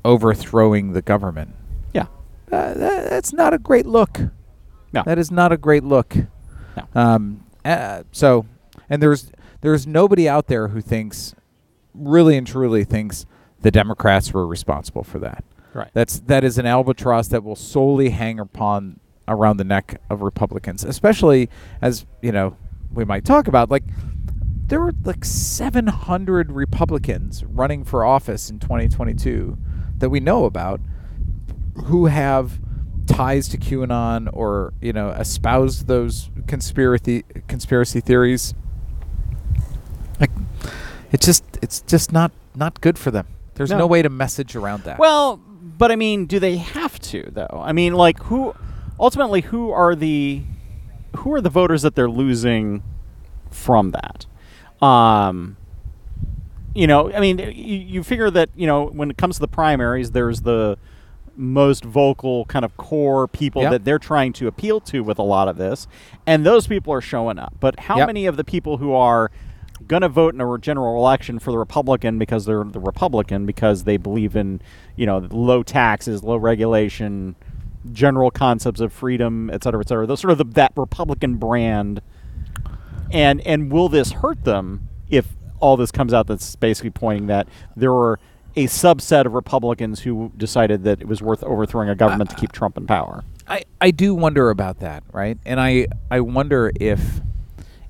[0.04, 1.54] overthrowing the government,
[1.94, 2.08] Yeah.
[2.52, 4.20] uh, that, that's not a great look.
[4.94, 5.04] No.
[5.06, 6.16] That is not a great look.
[6.76, 6.84] No.
[6.96, 8.46] Um, uh, so,
[8.90, 11.36] and there's there's nobody out there who thinks,
[11.94, 13.26] really and truly thinks
[13.62, 15.44] the Democrats were responsible for that.
[15.74, 15.90] Right.
[15.94, 20.84] That's that is an albatross that will solely hang upon around the neck of Republicans,
[20.84, 21.50] especially
[21.82, 22.58] as you know
[22.94, 23.84] we might talk about like
[24.68, 29.58] there were like 700 Republicans running for office in 2022
[29.98, 30.80] that we know about
[31.86, 32.60] who have
[33.08, 38.54] ties to QAnon or you know espouse those conspiracy conspiracy theories.
[40.20, 40.32] Like
[41.12, 43.28] it's just it's just not not good for them.
[43.56, 43.80] There's No.
[43.80, 44.98] no, way to message around that.
[44.98, 47.62] Well, but I mean, do they have to though?
[47.64, 48.56] I mean, like who
[49.00, 50.44] ultimately who are the
[51.18, 52.84] who are the voters that they're losing
[53.50, 54.26] from that?
[54.86, 55.58] Um
[56.74, 59.48] you know, I mean, you, you figure that, you know, when it comes to the
[59.50, 60.78] primaries, there's the
[61.36, 63.72] most vocal kind of core people Yep.
[63.72, 65.88] that they're trying to appeal to with a lot of this,
[66.26, 67.54] and those people are showing up.
[67.60, 68.08] But how Yep.
[68.08, 69.32] many of the people who are
[69.88, 73.84] going to vote in a general election for the Republican because they're the Republican because
[73.84, 74.62] they believe in,
[74.96, 77.36] you know, low taxes, low regulation,
[77.92, 80.06] general concepts of freedom, et cetera, et cetera.
[80.06, 82.02] Those sort of the, that Republican brand.
[83.12, 85.28] And and will this hurt them if
[85.60, 88.20] all this comes out that's basically pointing that there were
[88.56, 92.52] a subset of Republicans who decided that it was worth overthrowing a government to keep
[92.52, 93.24] Trump in power?
[93.48, 95.38] I, I do wonder about that, right?
[95.46, 97.22] And I I wonder if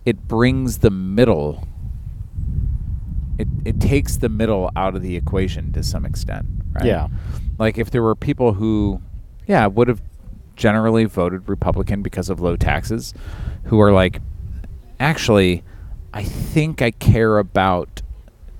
[0.06, 1.68] it brings the middle
[3.38, 6.86] it it takes the middle out of the equation to some extent, right?
[6.86, 7.08] Yeah.
[7.58, 9.02] Like if there were people who
[9.52, 10.02] yeah, would have
[10.56, 13.14] generally voted Republican because of low taxes
[13.66, 14.22] who are like
[15.00, 15.62] actually
[16.14, 18.02] I think I care about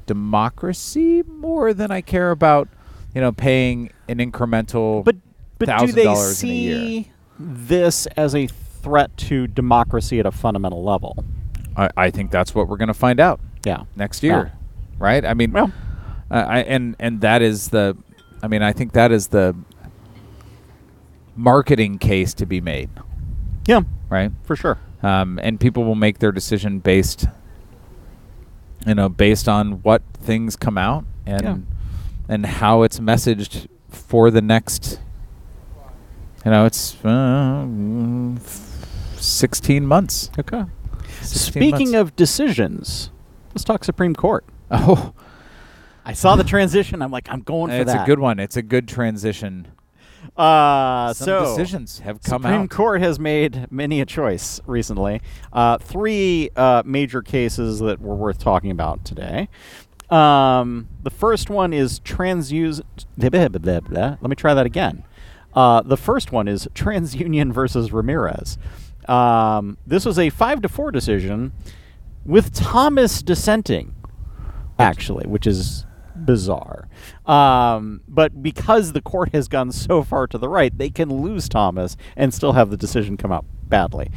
[0.06, 2.68] democracy more than I care about,
[3.16, 5.16] you know, paying an incremental But
[5.60, 6.76] but do they dollars in a year.
[6.78, 11.24] see this as a threat to democracy at a fundamental level?
[11.78, 13.84] I, I think that's what we're going to find out Yeah.
[13.96, 14.52] next year,
[14.98, 15.24] right?
[15.24, 15.72] I mean, Well,
[16.30, 17.96] uh, I and and that is the,
[18.44, 19.56] I mean, I think that is the
[21.42, 22.90] marketing case to be made,
[23.68, 24.32] yeah, right?
[24.44, 24.78] for sure.
[25.04, 27.26] Um, and people will make their decision based,
[28.86, 31.58] you know, based on what things come out and Yeah.
[32.30, 35.00] and how it's messaged for the next.
[36.46, 37.68] You know, it's uh,
[39.18, 40.30] sixteen months.
[40.40, 40.64] Okay.
[41.22, 41.94] 16 Speaking months.
[42.12, 43.12] of decisions,
[43.50, 44.44] let's talk Supreme Court.
[44.72, 45.14] oh,
[46.04, 47.02] I saw the transition.
[47.04, 48.04] I'm like, I'm going for it's that.
[48.04, 48.40] a good one.
[48.40, 49.68] It's a good transition.
[50.36, 52.70] Uh, Some so decisions have come Supreme out.
[52.70, 55.22] Court has made many a choice recently.
[55.52, 59.50] Uh, three uh, major cases that were worth talking about today.
[60.10, 62.82] Um, the first one is transuse.
[64.22, 65.04] Let me try that again.
[65.54, 68.58] Uh, the first one is TransUnion versus Ramirez.
[69.08, 71.52] Um, this was a five to four decision
[72.26, 73.96] with Thomas dissenting,
[74.78, 76.88] actually, which is bizarre.
[77.26, 81.48] Um, but because the court has gone so far to the right, they can lose
[81.50, 84.12] Thomas and still have the decision come out badly.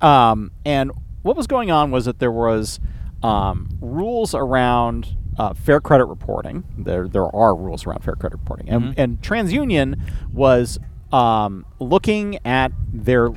[0.00, 2.78] Um, and what was going on was that there was
[3.22, 6.64] um, rules around uh, fair credit reporting.
[6.76, 8.94] There, there are rules around fair credit reporting, and, Mhm.
[8.96, 10.00] and TransUnion
[10.32, 10.78] was
[11.12, 13.30] um, looking at their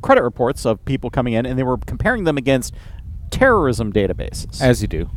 [0.00, 2.72] credit reports of people coming in, and they were comparing them against
[3.30, 5.10] terrorism databases As you do.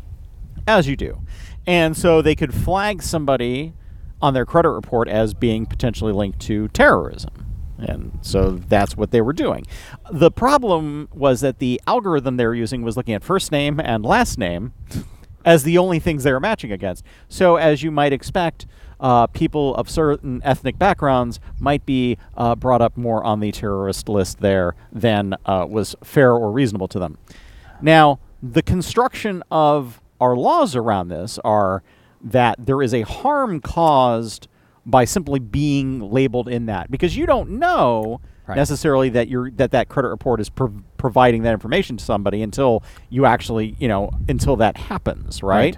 [0.68, 1.22] as you do.
[1.68, 3.74] And so they could flag somebody
[4.22, 7.46] on their credit report as being potentially linked to terrorism.
[7.78, 9.66] And so that's what they were doing.
[10.12, 14.04] The problem was that the algorithm they were using was looking at first name and
[14.04, 14.74] last name
[15.46, 17.04] as the only things they were matching against.
[17.30, 18.66] So, as you might expect,
[19.00, 24.10] uh, people of certain ethnic backgrounds might be uh, brought up more on the terrorist
[24.10, 27.18] list there than uh, was fair or reasonable to them.
[27.82, 31.84] Now, the construction of our laws around this are
[32.22, 34.48] that there is a harm caused
[34.86, 38.56] by simply being labeled in that because you don't know Right.
[38.56, 42.82] necessarily that you're that that credit report is prov- providing that information to somebody until
[43.10, 45.78] you actually you know until that happens right, Right.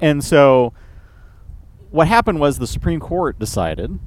[0.00, 0.72] and so
[1.90, 3.98] what happened was the Supreme Court decided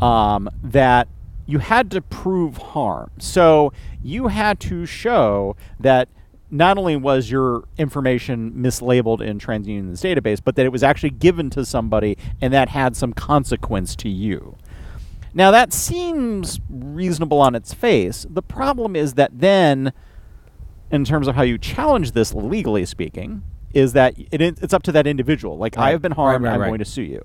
[0.00, 1.08] um, that
[1.46, 3.10] you had to prove harm.
[3.18, 6.08] So you had to show that
[6.50, 11.48] not only was your information mislabeled in TransUnion's database, but that it was actually given
[11.50, 14.56] to somebody and that had some consequence to you.
[15.32, 18.26] Now that seems reasonable on its face.
[18.28, 19.92] The problem is that then,
[20.90, 24.92] in terms of how you challenge this legally speaking, is that it, it's up to
[24.92, 25.56] that individual.
[25.56, 26.66] Like I have been Right, harmed, right, I'm right.
[26.68, 27.24] going to sue you.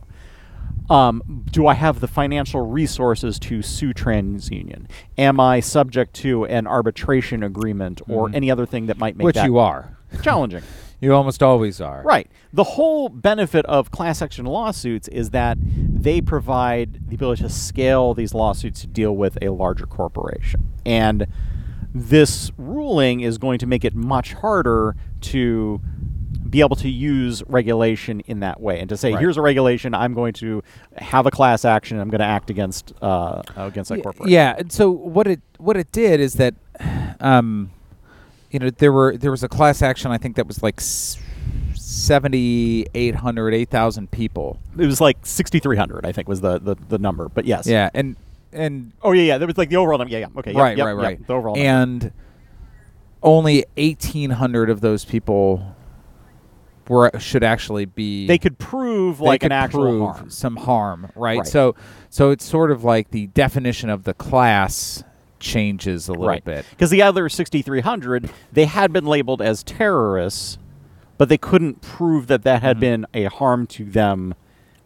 [0.89, 4.85] Um, do I have the financial resources to sue TransUnion?
[5.17, 8.35] Am I subject to an arbitration agreement or Mhm.
[8.35, 9.97] any other thing that might make Which that you are.
[10.21, 10.61] challenging?
[11.01, 12.01] You almost always are.
[12.05, 12.31] Right.
[12.53, 18.13] The whole benefit of class action lawsuits is that they provide the ability to scale
[18.13, 20.69] these lawsuits to deal with a larger corporation.
[20.85, 21.27] And
[21.93, 25.81] this ruling is going to make it much harder to
[26.55, 29.19] be able to use regulation in that way and to say Right.
[29.23, 30.49] here's a regulation i'm going to
[30.97, 34.55] have a class action i'm going to act against uh, against that corporation Yeah.
[34.59, 36.53] And so what it what it did is that,
[37.19, 37.71] um,
[38.51, 40.11] you know, there were there was a class action.
[40.11, 41.17] I think that was like s-
[41.75, 44.59] 7,800, 8,000 people.
[44.77, 48.15] it was like 6300 i think was the, the, the number but yes Yeah, and
[48.53, 50.77] and oh yeah yeah there was like the overall number yeah yeah okay yep, right,
[50.77, 51.27] yep, right, yep, right.
[51.27, 51.67] the overall number.
[51.69, 52.11] and
[53.23, 55.74] only 1,800 of those people
[56.89, 60.29] were should actually be they could prove they like could an actual prove harm.
[60.29, 61.39] some harm, right?
[61.39, 61.47] Right.
[61.47, 61.75] So
[62.09, 65.03] so it's sort of like the definition of the class
[65.39, 66.43] changes a little right.
[66.43, 66.65] bit.
[66.71, 70.57] Because the other 6,300, they had been labeled as terrorists,
[71.17, 72.79] but they couldn't prove that that had Mhm.
[72.79, 74.33] been a harm to them.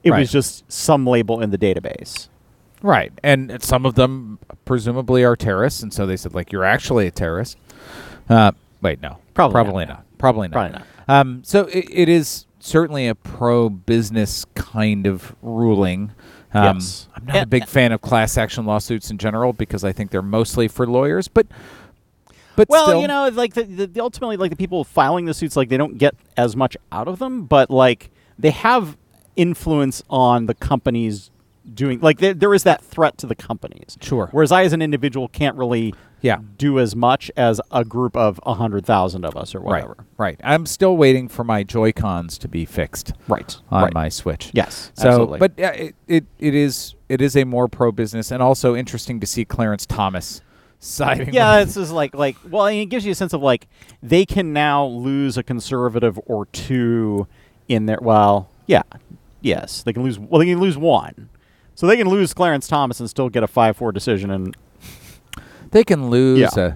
[0.04, 0.20] It Right.
[0.20, 2.28] was just some label in the database.
[2.82, 3.12] Right.
[3.24, 7.12] And some of them presumably are terrorists, and so they said like you're actually a
[7.12, 7.58] terrorist.
[8.30, 9.90] Uh, wait, no, Probably probably not.
[9.90, 10.18] not.
[10.18, 10.54] Probably not.
[10.54, 10.84] Probably not.
[11.10, 16.12] Um, so it, it is certainly a pro-business kind of ruling.
[16.54, 17.08] Um, Yes.
[17.16, 20.12] I'm not a And- big fan of class action lawsuits in general because I think
[20.12, 21.48] they're mostly for lawyers, but
[22.56, 25.34] but Well, still, you know, like the, the, the ultimately, like the people filing the
[25.34, 28.98] suits, like they don't get as much out of them, but like they have
[29.38, 31.32] influence on the companies
[31.74, 32.00] doing.
[32.00, 33.98] Like there, there is that threat to the companies.
[34.02, 34.30] Sure.
[34.32, 36.40] Whereas I, as an individual, can't really Yeah.
[36.58, 39.96] do as much as a group of a hundred thousand of us or whatever.
[40.18, 40.42] Right, right.
[40.44, 43.56] I'm still waiting for my Joy Cons to be fixed Right.
[43.72, 43.94] on right.
[43.94, 44.52] my Switch.
[44.54, 44.92] Yes.
[44.96, 45.40] So, absolutely.
[45.40, 49.20] but yeah, it, it it is it is a more pro business and also interesting
[49.22, 50.42] to see Clarence Thomas
[50.80, 51.34] siding.
[51.34, 53.68] yeah, it's just like like well, it gives you a sense of like
[54.04, 57.28] they can now lose a conservative or two
[57.68, 58.82] in their well, yeah,
[59.42, 60.18] yes, they can lose.
[60.20, 61.30] Well, they can lose one,
[61.80, 64.30] so they can lose Clarence Thomas and still get a five-four decision.
[64.32, 64.54] And
[65.72, 66.50] they can lose Yeah.
[66.58, 66.74] a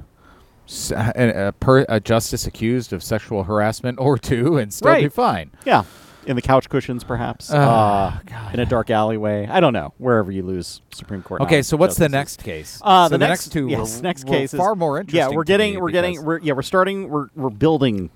[0.92, 5.14] a, a, per, a justice accused of sexual harassment or two and still be Right.
[5.14, 5.52] fine.
[5.66, 5.84] yeah,
[6.26, 9.46] in the couch cushions, perhaps, Ah, uh, in a dark alleyway.
[9.46, 9.94] I don't know.
[9.98, 11.42] Wherever you lose Supreme Court.
[11.42, 12.38] Okay, so what's the justices.
[12.38, 12.80] next case?
[12.82, 15.30] Uh, so the, next, two yes, were, next were case is far more interesting.
[15.32, 18.10] Yeah, we're to getting, me we're getting, we're yeah, we're starting, we're we're building,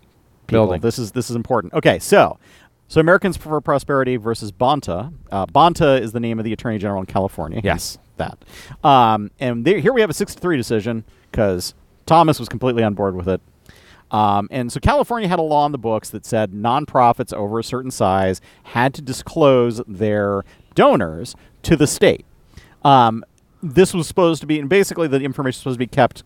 [0.48, 0.66] people.
[0.68, 0.80] Building.
[0.80, 1.74] This is this is important.
[1.74, 2.40] Okay, so
[2.88, 5.14] so Americans for Prosperity versus Bonta.
[5.32, 7.62] Uh, Bonta is the name of the Attorney General in California.
[7.64, 7.98] Yes.
[8.18, 8.38] that.
[8.84, 11.74] Um, and there, here we have a six to three decision because
[12.06, 13.42] Thomas was completely on board with it.
[14.10, 17.64] Um, and so California had a law in the books that said nonprofits over a
[17.64, 20.44] certain size had to disclose their
[20.76, 22.26] donors to the state.
[22.84, 23.26] Um,
[23.62, 26.24] this was supposed to be, and basically the information was supposed to be kept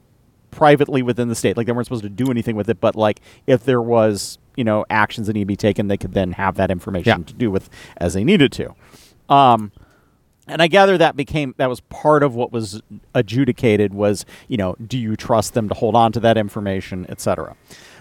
[0.51, 1.57] privately within the state.
[1.57, 4.63] Like they weren't supposed to do anything with it, but like if there was, you
[4.63, 7.25] know, actions that need to be taken, they could then have that information Yeah.
[7.25, 8.75] to do with as they needed to.
[9.29, 9.71] Um,
[10.47, 12.81] and I gather that became that was part of what was
[13.13, 17.21] adjudicated was you know do you trust them to hold on to that information, et
[17.21, 17.55] cetera.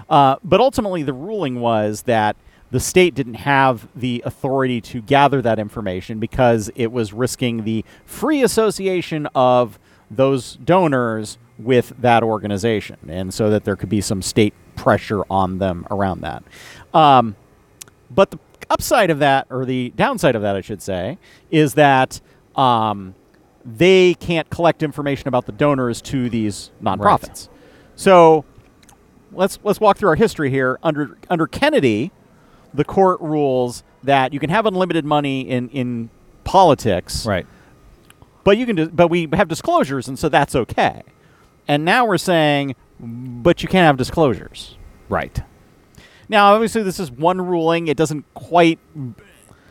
[0.08, 2.34] Uh, but ultimately, the ruling was that
[2.72, 7.84] the state didn't have the authority to gather that information because it was risking the
[8.04, 9.78] free association of
[10.10, 15.58] those donors with that organization, and so that there could be some state pressure on
[15.58, 16.42] them around that.
[16.94, 17.36] Um,
[18.10, 21.18] but the upside of that, or the downside of that, I should say,
[21.50, 22.20] is that
[22.56, 23.14] um,
[23.64, 27.48] they can't collect information about the donors to these nonprofits.
[27.96, 28.44] So
[29.32, 30.78] let's let's walk through our history here.
[30.82, 32.10] Under under Kennedy,
[32.72, 36.10] the court rules that you can have unlimited money in in
[36.44, 37.46] politics, Right.
[38.44, 41.02] but you can dis- but we have disclosures, and so that's okay.
[41.70, 44.76] And now we're saying, but you can't have disclosures.
[45.08, 45.40] Right.
[46.28, 47.86] Now, obviously, this is one ruling.
[47.86, 48.80] It doesn't quite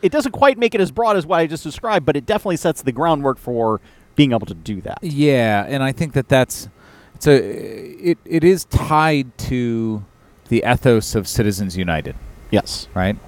[0.00, 2.56] it doesn't quite make it as broad as what I just described, but it definitely
[2.56, 3.82] sets the groundwork for
[4.16, 4.98] being able to do that.
[5.02, 6.70] Yeah, and I think that that's
[7.16, 7.36] it's a
[8.10, 10.02] it it is tied to
[10.48, 12.16] the ethos of Citizens United,
[12.50, 12.88] Yes.
[12.94, 13.18] right?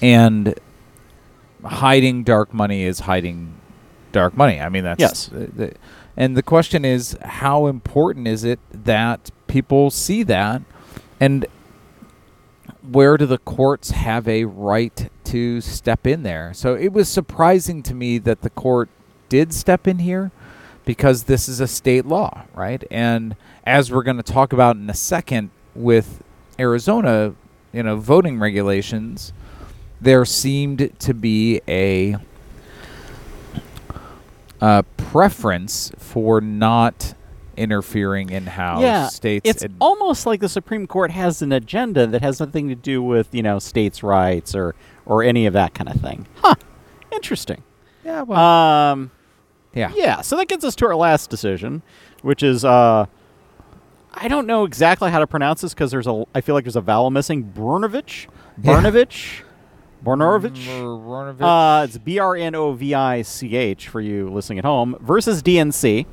[0.00, 0.54] And
[1.64, 3.54] hiding dark money is hiding
[4.12, 4.60] dark money.
[4.60, 5.26] I mean, that's Yes.
[5.26, 5.74] the- the-
[6.20, 10.60] and the question is, how important is it that people see that,
[11.18, 11.46] and
[12.82, 16.52] where do the courts have a right to step in there?
[16.52, 18.90] So it was surprising to me that the court
[19.30, 20.30] did step in here
[20.84, 22.84] because this is a state law, right?
[22.90, 26.22] And as we're going to talk about in a second with
[26.58, 27.32] Arizona,
[27.72, 29.32] you know, voting regulations,
[30.02, 32.18] there seemed to be a
[34.60, 37.14] uh, preference for not
[37.56, 42.06] interfering in how yeah, states it's ad- almost like the Supreme Court has an agenda
[42.06, 44.74] that has nothing to do with you know states' rights or
[45.06, 46.26] or any of that kind of thing.
[46.36, 46.54] Huh?
[47.12, 47.62] Interesting.
[48.04, 49.10] yeah, well, Um,
[49.74, 50.20] yeah, yeah.
[50.20, 51.82] So that gets us to our last decision,
[52.22, 53.06] which is uh,
[54.14, 56.76] I don't know exactly how to pronounce this because there's a I feel like there's
[56.76, 57.52] a vowel missing.
[57.52, 58.26] Brnovich,
[58.62, 58.78] Yeah.
[60.04, 60.66] Bornovich.
[61.42, 64.96] Uh, it's B R N O V I C H for you listening at home
[65.00, 66.06] versus DNC.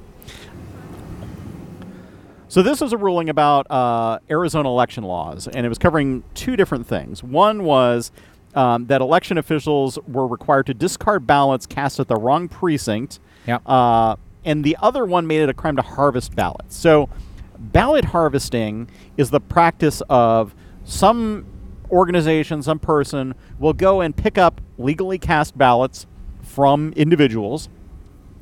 [2.50, 6.56] So this was a ruling about uh, Arizona election laws, and it was covering two
[6.56, 7.22] different things.
[7.22, 8.12] One was
[8.56, 13.62] um, that election officials were required to discard ballots cast at the wrong precinct, Yep.
[13.66, 16.76] uh, and the other one made it a crime to harvest ballots.
[16.76, 17.10] So,
[17.60, 21.46] ballot harvesting is the practice of some
[21.92, 26.06] organization, some person will go and pick up legally cast ballots
[26.42, 27.70] from individuals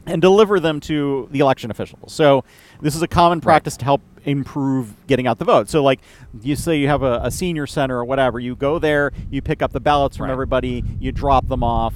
[0.05, 2.13] and deliver them to the election officials.
[2.13, 2.43] So
[2.81, 5.69] this is a common practice to help improve getting out the vote.
[5.69, 5.99] So like
[6.41, 9.61] you say you have a, a senior center or whatever, you go there, you pick
[9.61, 10.31] up the ballots from Right.
[10.33, 11.93] everybody, you drop them off.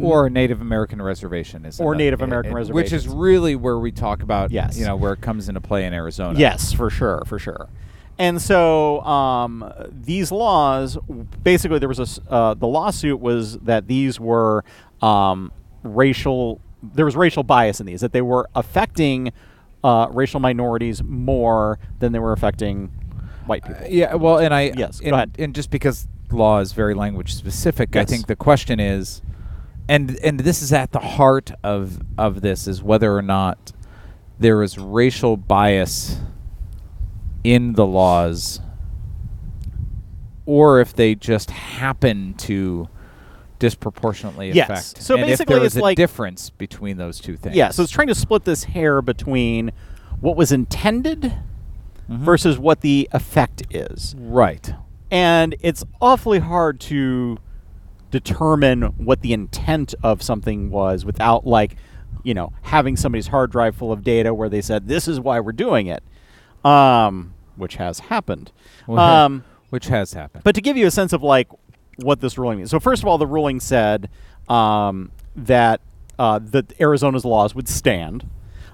[0.00, 3.92] or Native American reservation is Or another- Native American uh, which is really where we
[3.92, 4.78] talk about Yes.
[4.78, 6.38] you know where it comes into play in Arizona.
[6.38, 7.68] Yes, for sure, for sure.
[8.18, 10.98] And so um, these laws,
[11.42, 14.64] basically, there was a uh, the lawsuit was that these were
[15.00, 15.50] um,
[15.82, 16.60] racial.
[16.82, 19.32] There was racial bias in these that they were affecting
[19.82, 22.88] uh, racial minorities more than they were affecting
[23.46, 23.86] white people.
[23.88, 25.36] Yeah, well, and I Yes, go and, ahead.
[25.38, 29.22] and just because law is very language specific, I think the question is,
[29.88, 33.72] and and this is at the heart of of this is whether or not
[34.38, 36.18] there is racial bias
[37.44, 38.60] in the laws,
[40.46, 42.88] or if they just happen to
[43.58, 44.68] disproportionately Yes.
[44.92, 45.02] affect.
[45.02, 47.54] So and basically it's like- difference between those two things.
[47.54, 49.70] Yeah, so it's trying to split this hair between
[50.20, 51.32] what was intended
[52.10, 52.18] Mhm.
[52.18, 54.14] versus what the effect is.
[54.18, 54.74] right.
[55.14, 57.36] and it's awfully hard to
[58.10, 61.76] determine what the intent of something was without like
[62.22, 65.38] you know having somebody's hard drive full of data where they said this is why
[65.38, 66.02] we're doing it
[66.64, 68.52] um, which has happened
[68.86, 70.44] Well, um, which has happened.
[70.44, 71.48] but to give you a sense of like
[71.96, 74.08] what this ruling means so first of all the ruling said
[74.48, 75.80] um, that
[76.18, 78.28] uh, that arizona's laws would stand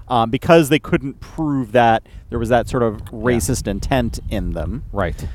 [0.07, 4.83] um, because they couldn't prove that there was that sort of racist intent in them
[4.91, 5.27] right.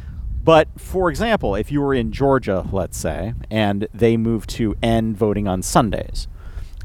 [0.42, 5.16] but for example, if you were in Georgia, let's say, and they moved to end
[5.16, 6.26] voting on Sundays,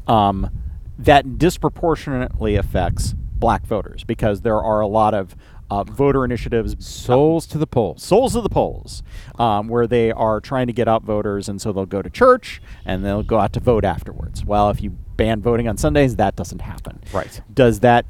[0.06, 0.50] um,
[0.98, 5.34] that disproportionately affects black voters because there are a lot of
[5.70, 8.02] uh, voter initiatives, Souls to the polls.
[8.02, 9.02] souls of the polls,
[9.38, 12.60] um, where they are trying to get out voters, and so they'll go to church
[12.84, 14.44] and they'll go out to vote afterwards.
[14.44, 17.00] Well, if you ban voting on Sundays, that doesn't happen.
[17.12, 17.40] Right.
[17.52, 18.06] Does that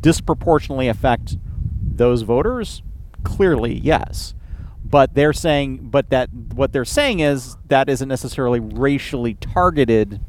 [0.00, 1.36] disproportionately affect
[1.82, 2.82] those voters?
[3.24, 4.34] Clearly, yes.
[4.84, 10.20] But they're saying, but that what they're saying is that isn't necessarily racially targeted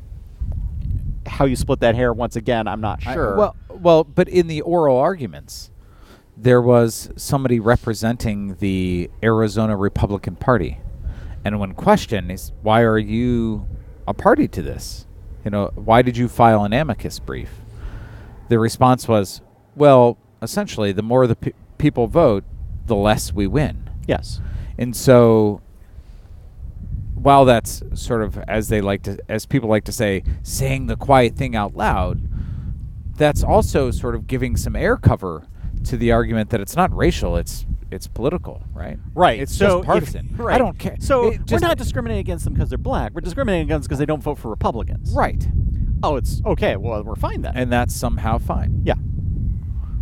[1.26, 3.36] how you split that hair once again, I'm not I- sure.
[3.36, 5.71] well, well, but in the oral arguments,
[6.42, 10.80] there was somebody representing the Arizona Republican Party,
[11.46, 13.68] and when questioned, is why are you
[14.08, 15.06] a party to this?
[15.46, 17.52] You know, why did you file an amicus brief?
[18.50, 19.42] The response was,
[19.76, 22.44] well, essentially, the more the pe- people vote,
[22.88, 23.90] the less we win.
[24.08, 24.42] yes.
[24.80, 25.62] And so
[27.14, 30.96] while that's sort of as they like to as people like to say saying the
[30.96, 32.28] quiet thing out loud
[33.16, 35.48] that's also sort of giving some air cover
[35.86, 39.40] to the argument that it's not racial it's it's political right Right.
[39.40, 40.56] it's so just if- partisan right.
[40.56, 43.14] i don't care So It we're not discriminating against them because they're black.
[43.14, 45.14] We're discriminating against because they don't vote for Republicans.
[45.14, 45.46] right
[46.04, 46.78] Oh, it's okay.
[46.78, 47.56] Well, we're fine then.
[47.56, 48.96] and that's somehow fine yeah.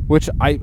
[0.08, 0.60] which I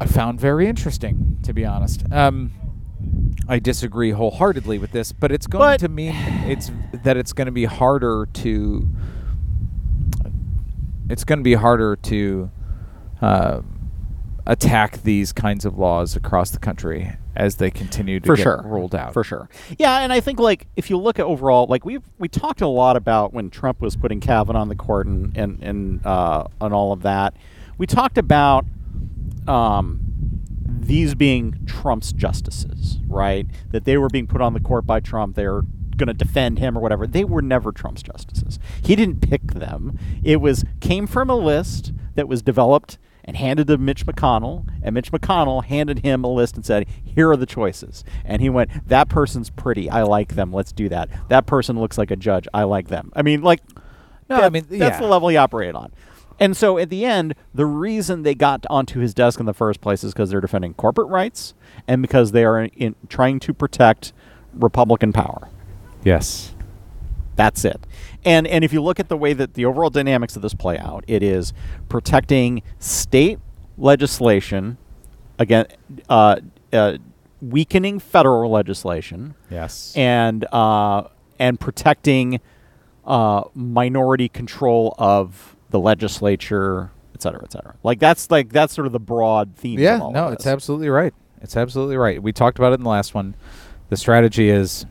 [0.00, 2.04] I found very interesting, to be honest.
[2.12, 2.52] Um,
[3.48, 6.12] I disagree wholeheartedly with this, but it's going But- to mean
[6.46, 6.70] it's
[7.04, 8.88] that it's going to be harder to
[11.08, 12.50] it's going to be harder to
[13.20, 13.62] uh,
[14.46, 18.62] attack these kinds of laws across the country as they continue to for get sure.
[18.64, 19.12] rolled out.
[19.12, 19.48] for sure.
[19.78, 22.66] Yeah and i think like if you look at overall like we we talked a
[22.66, 26.72] lot about when trump was putting kavanaugh on the court and and and uh and
[26.74, 27.34] all of that.
[27.76, 28.64] We talked about
[29.46, 30.00] um
[30.66, 33.46] these being trump's justices right?
[33.70, 35.62] That they were being put on the court by trump they're
[35.96, 37.06] going to defend him or whatever.
[37.06, 38.58] They were never trump's justices.
[38.82, 39.98] He didn't pick them.
[40.22, 42.98] It was came from a list that was developed
[43.28, 47.30] and handed to Mitch McConnell, and Mitch McConnell handed him a list and said, "Here
[47.30, 49.90] are the choices." And he went, "That person's pretty.
[49.90, 50.50] I like them.
[50.50, 51.10] Let's do that.
[51.28, 52.48] That person looks like a judge.
[52.54, 53.60] I like them." I mean, like,
[54.30, 55.92] No, I that- mean, that's the level he operated on.
[56.40, 59.80] And so at the end, the reason they got onto his desk in the first
[59.82, 61.52] place is because they're defending corporate rights
[61.86, 64.12] and because they are in, trying to protect
[64.54, 65.48] Republican power.
[66.02, 66.54] Yes.
[67.36, 67.86] That's it.
[68.24, 70.76] And and if you look at the way that the overall dynamics of this play
[70.78, 71.52] out, it is
[71.88, 73.38] protecting state
[73.76, 74.76] legislation
[75.38, 75.66] again,
[76.08, 76.36] uh,
[76.72, 76.98] uh,
[77.40, 79.92] weakening federal legislation, Yes.
[79.96, 81.04] and uh,
[81.38, 82.40] and protecting
[83.06, 87.76] uh, minority control of the legislature, et cetera, et cetera.
[87.84, 89.78] Like that's like that's sort of the broad theme.
[89.78, 91.14] Yeah, no, it's absolutely right.
[91.40, 92.20] It's absolutely right.
[92.20, 93.34] We talked about it in the last one.
[93.90, 94.84] The strategy is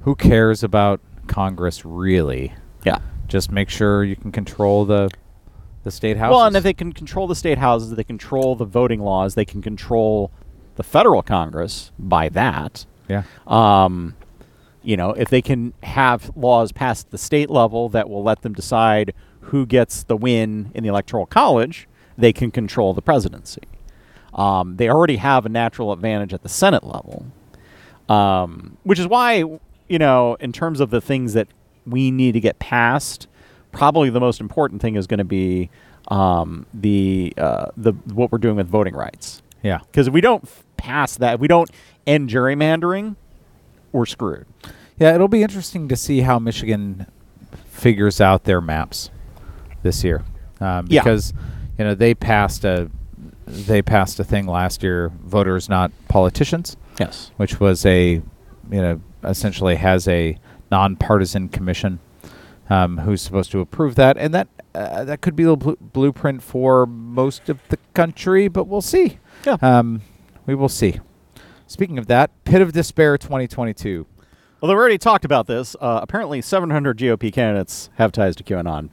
[0.00, 2.54] who cares about Congress really?
[2.84, 2.98] yeah.
[3.26, 5.08] Just make sure you can control the
[5.82, 6.30] the state house.
[6.30, 9.44] Well, and if they can control the state houses, they control the voting laws, they
[9.44, 10.30] can control
[10.76, 12.86] the federal Congress by that.
[13.08, 13.22] yeah.
[13.46, 14.16] Um,
[14.82, 18.42] you know, if they can have laws passed at the state level that will let
[18.42, 23.62] them decide who gets the win in the electoral college, they can control the presidency.
[24.34, 27.26] Um, they already have a natural advantage at the Senate level,
[28.08, 29.44] um, which is why,
[29.88, 31.48] you know, in terms of the things that
[31.86, 33.26] we need to get passed,
[33.72, 35.70] probably the most important thing is going to be
[36.08, 39.42] um, the uh, the what we're doing with voting rights.
[39.62, 39.78] Yeah.
[39.78, 41.70] Because if we don't f- pass that, if we don't
[42.06, 43.16] end gerrymandering,
[43.92, 44.46] we're screwed.
[44.98, 47.06] Yeah, it'll be interesting to see how Michigan
[47.66, 49.10] figures out their maps
[49.82, 50.22] this year,
[50.60, 51.02] um, Yeah.
[51.02, 51.32] because
[51.78, 52.90] you know they passed a
[53.46, 57.30] they passed a thing last year, voters not politicians, Yes.
[57.36, 58.22] which was a you
[58.70, 60.38] know essentially has a
[60.70, 62.00] nonpartisan commission
[62.70, 66.42] um, who's supposed to approve that, and that uh, that could be the blu- blueprint
[66.42, 69.18] for most of the country, but we'll see.
[69.44, 69.56] Yeah.
[69.60, 70.00] Um,
[70.46, 71.00] we will see.
[71.66, 74.06] Speaking of that, Pit of Despair 2022.
[74.60, 75.76] Well, we've already talked about this.
[75.80, 78.90] Uh, apparently, 700 GOP candidates have ties to QAnon.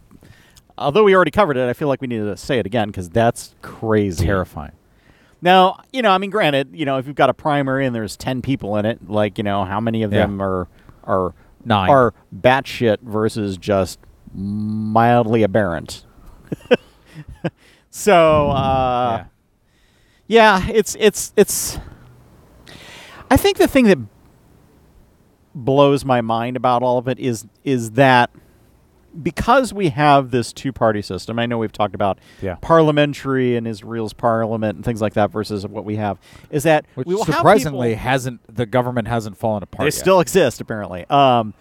[0.77, 3.09] Although we already covered it, I feel like we need to say it again because
[3.09, 4.25] that's crazy.
[4.25, 4.71] Terrifying.
[5.41, 8.15] Now, you know, I mean, granted, you know, if you've got a primary and there's
[8.15, 10.19] 10 people in it, like, you know, how many of Yeah.
[10.21, 10.67] them are
[11.03, 11.33] are
[11.65, 11.89] Nine.
[11.89, 13.99] are batshit versus just
[14.33, 16.05] mildly aberrant?
[17.89, 19.25] so, uh,
[20.27, 20.59] yeah.
[20.61, 21.79] yeah, it's it's it's.
[23.29, 23.97] I think the thing that
[25.55, 28.29] blows my mind about all of it is is that
[29.22, 31.38] because we have this two party system.
[31.39, 32.55] I know we've talked about Yeah.
[32.62, 36.18] parliamentary and Israel's parliament and things like that versus what we have.
[36.49, 39.82] Is that Which we will surprisingly people- hasn't the government hasn't fallen apart.
[39.82, 39.93] they yet.
[39.93, 41.05] still exist apparently.
[41.09, 41.53] Um,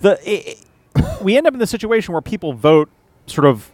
[0.00, 0.56] the i
[0.96, 2.88] i- we end up in the situation where people vote
[3.26, 3.70] sort of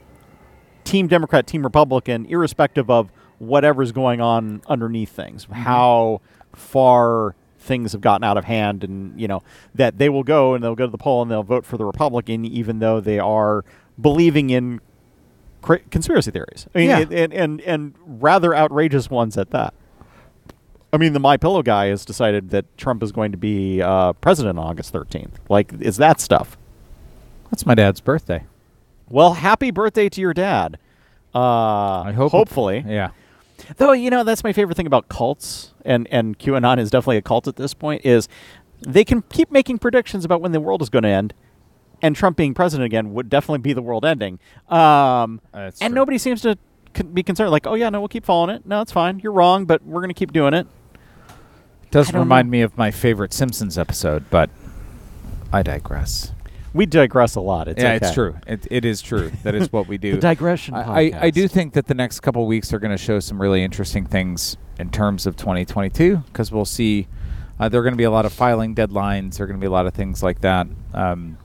[0.85, 6.20] team Democrat, team Republican, irrespective of whatever's going on underneath things, how
[6.55, 7.35] far
[7.66, 9.42] things have gotten out of hand, and you know
[9.74, 11.84] that they will go and they'll go to the poll and they'll vote for the
[11.84, 13.64] Republican, even though they are
[14.00, 14.80] believing in
[15.62, 16.66] cra- conspiracy theories.
[16.74, 16.98] I mean, Yeah.
[17.00, 19.74] and, and and and rather outrageous ones at that.
[20.92, 24.12] I mean, the My Pillow guy has decided that Trump is going to be uh,
[24.14, 25.32] president on August 13th.
[25.50, 26.56] Like, is that stuff?
[27.50, 28.44] That's my dad's birthday.
[29.10, 30.78] Well, happy birthday to your dad.
[31.34, 32.32] Uh, I hope.
[32.32, 33.10] Hopefully, Yeah.
[33.76, 37.22] Though you know that's my favorite thing about cults, and and QAnon is definitely a
[37.22, 38.04] cult at this point.
[38.04, 38.28] Is
[38.80, 41.34] they can keep making predictions about when the world is going to end,
[42.02, 44.38] and Trump being president again would definitely be the world ending.
[44.68, 45.88] Um, and true.
[45.88, 46.59] nobody seems to
[47.12, 47.50] be concerned.
[47.50, 48.66] Like, oh yeah, no, we'll keep following it.
[48.66, 49.20] No, it's fine.
[49.20, 50.66] You're wrong, but we're going to keep doing it.
[51.84, 52.52] It does remind know.
[52.52, 54.50] me of my favorite Simpsons episode, but
[55.52, 56.32] I digress.
[56.77, 57.68] We digress a lot.
[57.68, 58.07] It's yeah, okay.
[58.07, 58.37] it's true.
[58.47, 59.33] It, it is true.
[59.43, 60.12] That is what we do.
[60.12, 60.74] The digression.
[60.74, 63.41] I, I, I do think that the next couple weeks are going to show some
[63.41, 67.09] really interesting things in terms of 2022 because we'll see
[67.59, 69.39] uh, there are going to be a lot of filing deadlines.
[69.39, 70.66] There are going to be a lot of things like that.
[70.93, 71.39] Um,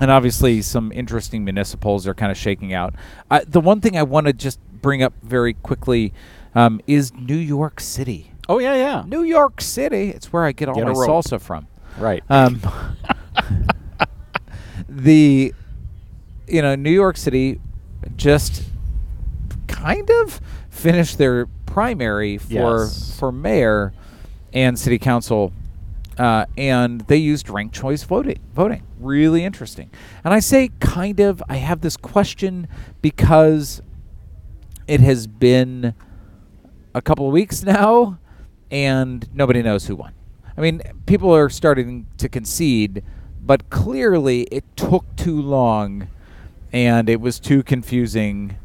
[0.00, 2.94] and obviously, some interesting municipals are kind of shaking out.
[3.30, 6.12] Uh, the one thing I want to just bring up very quickly
[6.54, 8.32] um, is New York City.
[8.48, 9.02] Oh yeah, yeah.
[9.06, 10.10] New York City.
[10.10, 11.66] It's where I get all Get my salsa from.
[11.98, 12.22] Right.
[12.28, 12.60] Um,
[15.02, 15.54] the
[16.46, 17.60] you know New York City
[18.16, 18.62] just
[19.66, 20.40] kind of
[20.70, 23.16] finished their primary for Yes.
[23.18, 23.92] for mayor
[24.52, 25.52] and city council,
[26.16, 28.38] uh, and they used ranked choice voting.
[28.54, 29.90] Voting really interesting,
[30.24, 31.42] and I say kind of.
[31.48, 32.66] I have this question
[33.02, 33.82] because
[34.86, 35.94] it has been
[36.94, 38.18] a couple of weeks now,
[38.70, 40.12] and nobody knows who won.
[40.56, 43.04] I mean, people are starting to concede,
[43.44, 46.08] but clearly it took too long,
[46.72, 48.56] and it was too confusing.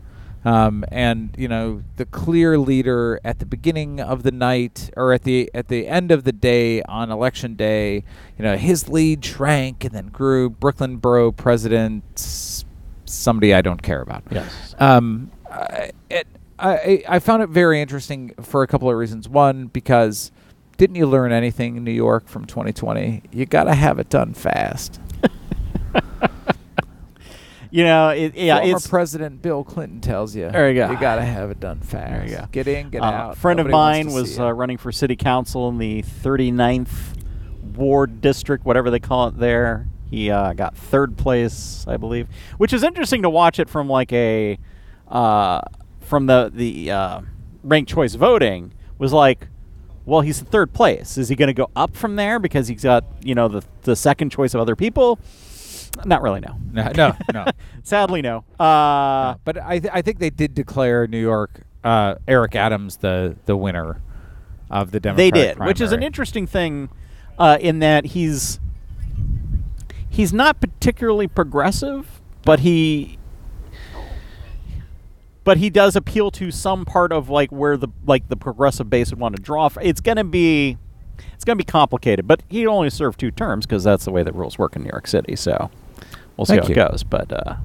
[0.45, 5.23] Um, and you know, the clear leader at the beginning of the night, or at
[5.23, 8.03] the at the end of the day on election day,
[8.37, 10.49] you know, his lead shrank and then grew.
[10.49, 12.03] Brooklyn Borough President,
[13.05, 14.23] somebody I don't care about.
[14.31, 14.75] yes.
[14.79, 15.31] Um,
[16.09, 16.27] it,
[16.59, 19.29] I I found it very interesting for a couple of reasons.
[19.29, 20.32] One, because
[20.77, 23.23] didn't you learn anything in New York from 2020?
[23.31, 24.99] You got to have it done fast.
[27.71, 30.47] You know, it, yeah, Former it's President Bill Clinton tells you.
[30.47, 30.91] There you go.
[30.91, 32.11] You got to have it done fast.
[32.11, 32.45] There you go.
[32.51, 33.33] Get in, get Uh, out.
[33.33, 36.91] A friend of Nobody wants mine was uh, running for city council in the 39th
[37.75, 39.87] ward district, whatever they call it there.
[40.11, 42.27] He uh, got third place, I believe,
[42.59, 44.59] which is interesting to watch it from like a
[45.07, 45.61] uh,
[46.01, 47.21] from the the uh,
[47.63, 49.47] ranked choice voting was like.
[50.05, 51.17] Well, he's in third place.
[51.17, 53.95] Is he going to go up from there because he's got you know the the
[53.95, 55.19] second choice of other people?
[56.05, 56.39] Not really.
[56.41, 56.57] No.
[56.71, 57.45] No, no, no.
[57.83, 58.43] Sadly, no.
[58.59, 62.97] Uh, Uh, but I, th- I think they did declare New York uh, Eric Adams
[62.97, 64.01] the the winner
[64.71, 65.33] of the Democratic.
[65.33, 66.89] they did, which is an interesting thing,
[67.37, 68.59] uh, in that he's
[70.09, 73.17] he's not particularly progressive, but he
[75.43, 79.09] but he does appeal to some part of like where the like the progressive base
[79.11, 79.69] would want to draw.
[79.69, 79.83] From.
[79.83, 80.77] It's going to be
[81.33, 84.23] it's going to be complicated, but he only served two terms because that's the way
[84.23, 85.35] the rules work in New York City.
[85.35, 85.69] So
[86.37, 86.73] we'll see Thank how you.
[86.73, 87.31] it goes, but.
[87.31, 87.55] Uh,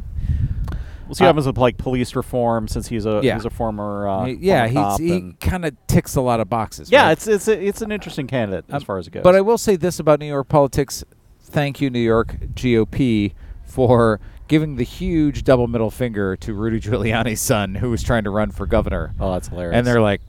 [1.07, 3.37] We'll see what Uh, happens with like police reform, since he's a Yeah.
[3.37, 6.93] he's a former uh, yeah, former he kind of ticks a lot of boxes.
[6.93, 7.13] yeah, right?
[7.13, 9.23] it's it's a, it's an interesting candidate as Um, far as it goes.
[9.23, 11.05] But I will say this about New York politics:
[11.41, 13.33] thank you, New York GOP,
[13.65, 18.31] for giving the huge double middle finger to Rudy Giuliani's son, who was trying to
[18.31, 19.15] run for governor.
[19.21, 19.77] oh, that's hilarious.
[19.77, 20.21] And they're like,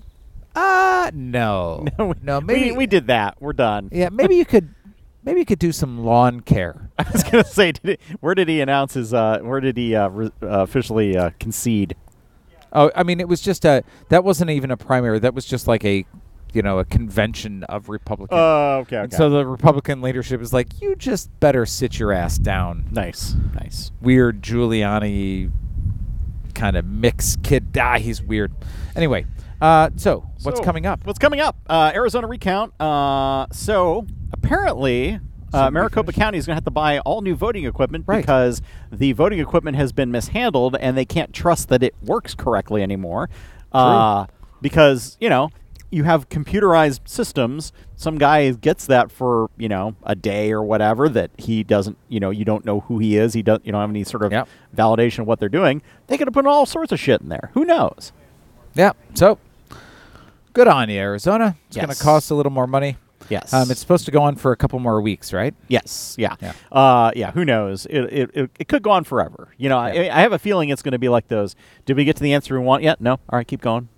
[0.56, 3.42] "Ah, no, no, no, maybe we, we did that.
[3.42, 3.90] We're done.
[3.92, 4.74] yeah, maybe you could,
[5.24, 8.50] maybe you could do some lawn care." I was gonna say, did it, where did
[8.50, 9.14] he announce his?
[9.14, 11.96] Uh, where did he uh, re- uh, officially uh, concede?
[12.72, 15.18] Oh, I mean, it was just a that wasn't even a primary.
[15.20, 16.06] That was just like a,
[16.54, 18.38] you know, a convention of Republicans.
[18.40, 22.38] Oh, okay, And so the Republican leadership is like, you just better sit your ass
[22.38, 22.86] down.
[22.92, 23.92] nice, nice.
[24.02, 25.52] Weird Giuliani
[26.56, 27.68] kind of mix kid.
[27.80, 28.52] Ah, he's weird.
[28.96, 29.26] Anyway,
[29.62, 31.06] uh, so what's So, coming up?
[31.06, 31.56] What's coming up?
[31.68, 32.74] Uh, Arizona recount.
[32.82, 35.20] Uh, so apparently.
[35.52, 36.12] Uh, Maricopa?
[36.14, 38.22] County is going to have to buy all new voting equipment Right.
[38.22, 42.84] because the voting equipment has been mishandled and they can't trust that it works correctly
[42.84, 43.32] anymore.
[43.72, 44.28] Uh,
[44.62, 45.50] because, you know,
[45.92, 47.74] you have computerized systems.
[47.96, 52.20] Some guy gets that for, you know, a day or whatever that he doesn't, you
[52.20, 53.34] know, you don't know who he is.
[53.34, 54.48] He doesn't, you don't have any sort of Yep.
[54.76, 55.82] validation of what they're doing.
[56.08, 57.50] They could have put all sorts of shit in there.
[57.54, 58.12] Who knows?
[58.76, 58.92] Yeah.
[59.16, 59.40] So
[60.54, 61.56] good on you, Arizona.
[61.68, 62.98] It's going to cost a little more money.
[63.30, 63.54] Yes.
[63.54, 65.54] Um, it's supposed to go on for a couple more weeks, right?
[65.68, 66.16] Yes.
[66.18, 66.36] Yeah.
[66.42, 66.54] Yeah.
[66.72, 67.32] Uh, yeah.
[67.32, 67.86] Who knows?
[67.86, 69.50] It, it, it, it could go on forever.
[69.58, 70.14] You know, Yeah.
[70.14, 71.56] I, I have a feeling it's going to be like those.
[71.86, 73.02] Did we get to the answer we want yet?
[73.02, 73.14] No.
[73.14, 73.48] All right.
[73.48, 73.90] Keep going.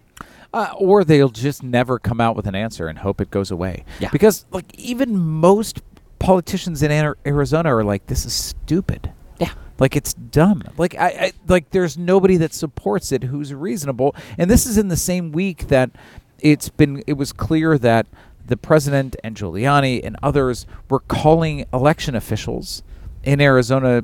[0.53, 3.85] Uh, or they'll just never come out with an answer and hope it goes away.
[3.99, 4.09] Yeah.
[4.11, 5.81] Because like even most
[6.19, 6.91] politicians in
[7.25, 9.13] Arizona are like, this is stupid.
[9.39, 9.53] Yeah.
[9.79, 10.63] Like it's dumb.
[10.77, 14.15] Like I, I like there's nobody that supports it who's reasonable.
[14.37, 15.91] And this is in the same week that
[16.39, 18.07] it's been it was clear that
[18.45, 22.83] the president and Giuliani and others were calling election officials
[23.23, 24.03] in Arizona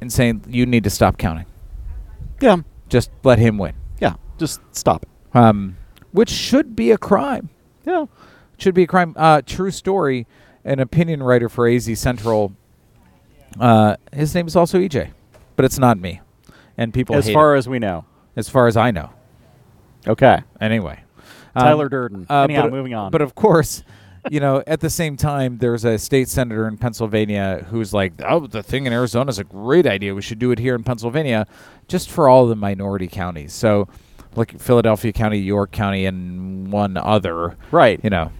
[0.00, 1.46] and saying you need to stop counting.
[2.40, 2.58] Yeah.
[2.88, 3.74] Just let him win.
[4.00, 4.14] Yeah.
[4.38, 5.36] Just stop it.
[5.36, 5.76] Um,
[6.14, 7.48] which should be a crime.
[7.84, 8.06] Yeah.
[8.56, 9.14] Should be a crime.
[9.16, 10.26] Uh, true story.
[10.64, 12.52] An opinion writer for AZ Central.
[13.60, 15.10] Uh, his name is also EJ,
[15.56, 16.20] but it's not me.
[16.78, 18.04] And people As far it, as we know.
[18.36, 19.10] as far as I know.
[20.06, 20.42] Okay.
[20.60, 21.00] Anyway,
[21.54, 22.26] Um, Tyler Durden.
[22.30, 23.10] uh, Anyhow, but- moving on.
[23.10, 23.82] But of course,
[24.30, 28.46] you know, at the same time, there's a state senator in Pennsylvania who's like, "Oh,
[28.46, 30.14] the thing in Arizona is a great idea.
[30.14, 31.46] We should do it here in Pennsylvania,
[31.88, 33.86] just for all the minority counties." So,
[34.36, 37.56] like Philadelphia County, York County, and one other.
[37.70, 38.00] right.
[38.02, 38.32] You know.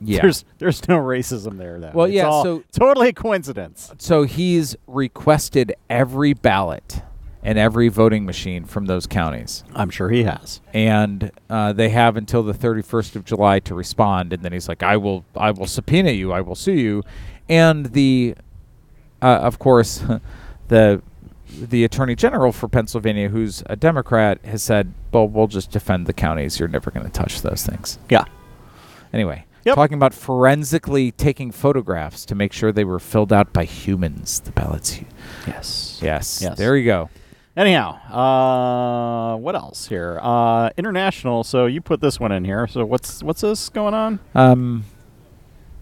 [0.00, 0.20] Yeah.
[0.22, 1.90] There's there's no racism there though.
[1.94, 3.92] Well, It's yeah, all so- totally a coincidence.
[3.98, 7.00] so he's requested every ballot
[7.42, 9.64] and every voting machine from those counties.
[9.74, 10.60] I'm sure he has.
[10.74, 14.32] and uh, they have until the 31st of July to respond.
[14.34, 16.30] And then he's like, "I will, I will subpoena you.
[16.32, 17.02] I will sue you."
[17.48, 18.34] And the,
[19.22, 20.02] uh, of course,
[20.68, 21.00] the
[21.50, 26.12] the attorney general for Pennsylvania, who's a Democrat, has said, "Well, we'll just defend the
[26.12, 26.58] counties.
[26.58, 28.24] You're never going to touch those things." Yeah.
[29.12, 29.74] Anyway, Yep.
[29.74, 34.40] talking about forensically taking photographs to make sure they were filled out by humans.
[34.40, 35.00] The ballots.
[35.46, 35.98] Yes.
[36.02, 36.40] Yes.
[36.42, 36.56] Yes.
[36.58, 37.08] There you go.
[37.56, 40.18] Anyhow, uh, what else here?
[40.22, 41.42] Uh, international.
[41.42, 42.66] So you put this one in here.
[42.66, 44.18] So what's what's this going on?
[44.34, 44.84] Um,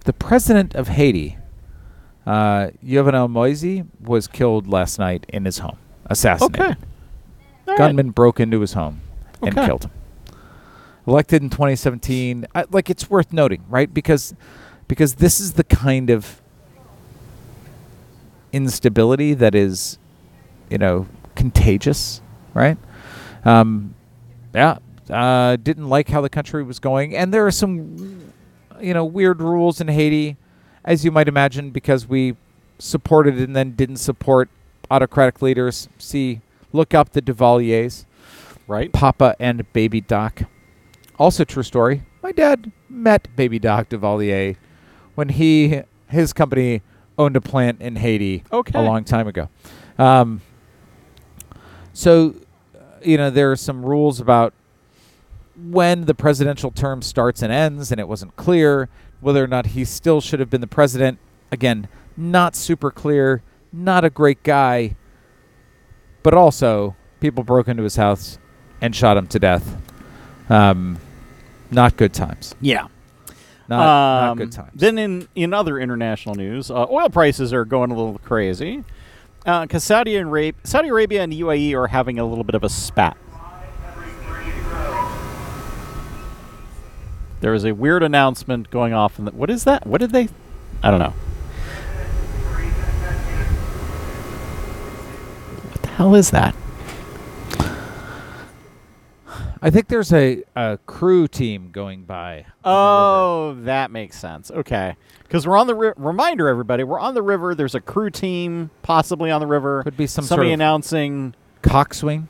[0.05, 1.37] the president of Haiti,
[2.27, 6.61] uh, Jovenel Moise, was killed last night in his home, assassinated.
[6.61, 6.75] Okay.
[7.66, 7.79] All right.
[7.79, 9.01] Gunman broke into his home
[9.43, 9.66] and Okay.
[9.66, 9.91] killed him.
[11.07, 13.93] Elected in 2017, I, like it's worth noting, right?
[13.93, 14.35] Because
[14.89, 16.41] because this is the kind of
[18.53, 19.99] instability that is,
[20.70, 22.20] you know, contagious,
[22.55, 22.79] right?
[23.45, 23.95] Um,
[24.55, 24.79] yeah,
[25.11, 28.31] uh, didn't like how the country was going, and there are some,
[28.81, 30.37] you know, weird rules in Haiti,
[30.85, 32.37] as you might imagine, because we
[32.78, 34.49] supported and then didn't support
[34.91, 35.89] autocratic leaders.
[35.99, 36.41] See,
[36.72, 38.05] look up the Duvaliers,
[38.66, 38.93] Right.
[38.93, 40.43] Papa and Baby Doc.
[41.18, 42.03] Also, true story.
[42.22, 44.57] My dad met Baby Doc Duvalier
[45.14, 46.80] when he his company
[47.18, 48.78] owned a plant in Haiti Okay.
[48.78, 49.49] a long time ago.
[49.99, 50.41] Um,
[51.93, 52.35] so,
[52.74, 54.53] uh, you know, there are some rules about
[55.70, 58.89] when the presidential term starts and ends, and it wasn't clear
[59.25, 61.18] whether or not he still should have been the president.
[61.51, 64.97] Again, not super clear, not a great guy,
[66.22, 68.39] but also people broke into his house
[68.83, 69.77] and shot him to death.
[70.51, 70.99] Um,
[71.70, 72.55] not good times.
[72.61, 72.89] Yeah.
[73.66, 74.72] Not, not Um, good times.
[74.75, 78.85] Then in in other international news, uh, oil prices are going a little crazy
[79.45, 83.16] because Saudi Arabia, Saudi Arabia and UAE are having a little bit of a spat.
[87.45, 89.18] There is a weird announcement going off.
[89.18, 89.86] In the, what is that?
[89.86, 90.30] What did they?
[90.82, 91.12] I don't know.
[95.68, 96.55] What the hell is that?
[99.61, 102.32] I think there's a, a crew team going by.
[102.32, 102.55] on the river.
[102.64, 104.51] Oh, that makes sense.
[104.51, 106.82] Okay, because we're on the ri- reminder, everybody.
[106.82, 107.55] We're on the river.
[107.55, 109.82] There's a crew team possibly on the river.
[109.82, 112.28] Could be some somebody sort of announcing coxswing.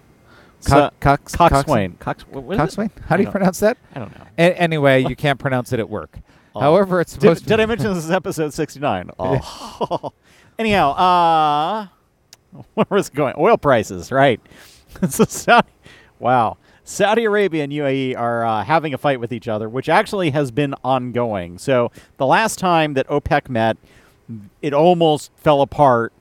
[0.64, 1.96] Co- cox, coxswain.
[1.98, 2.62] Cox, what, what is it?
[2.62, 2.90] Coxswain?
[3.06, 3.76] How do you pronounce that?
[3.94, 4.24] I don't know.
[4.38, 6.18] A- anyway, you can't pronounce it at work.
[6.54, 6.60] Oh.
[6.60, 9.10] However, it's supposed Did, to did I mention this is episode 69?
[9.18, 10.12] Oh.
[10.58, 11.86] Anyhow, uh,
[12.74, 13.34] where was it going?
[13.36, 14.40] Oil prices, right?
[15.08, 15.68] so Saudi,
[16.20, 16.56] wow.
[16.84, 20.50] Saudi Arabia and UAE are uh, having a fight with each other, which actually has
[20.52, 21.58] been ongoing.
[21.58, 23.76] So the last time that OPEC met,
[24.62, 26.12] it almost fell apart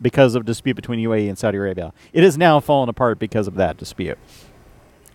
[0.00, 1.92] because of dispute between UAE and Saudi Arabia.
[2.12, 4.18] It has now fallen apart because of that dispute.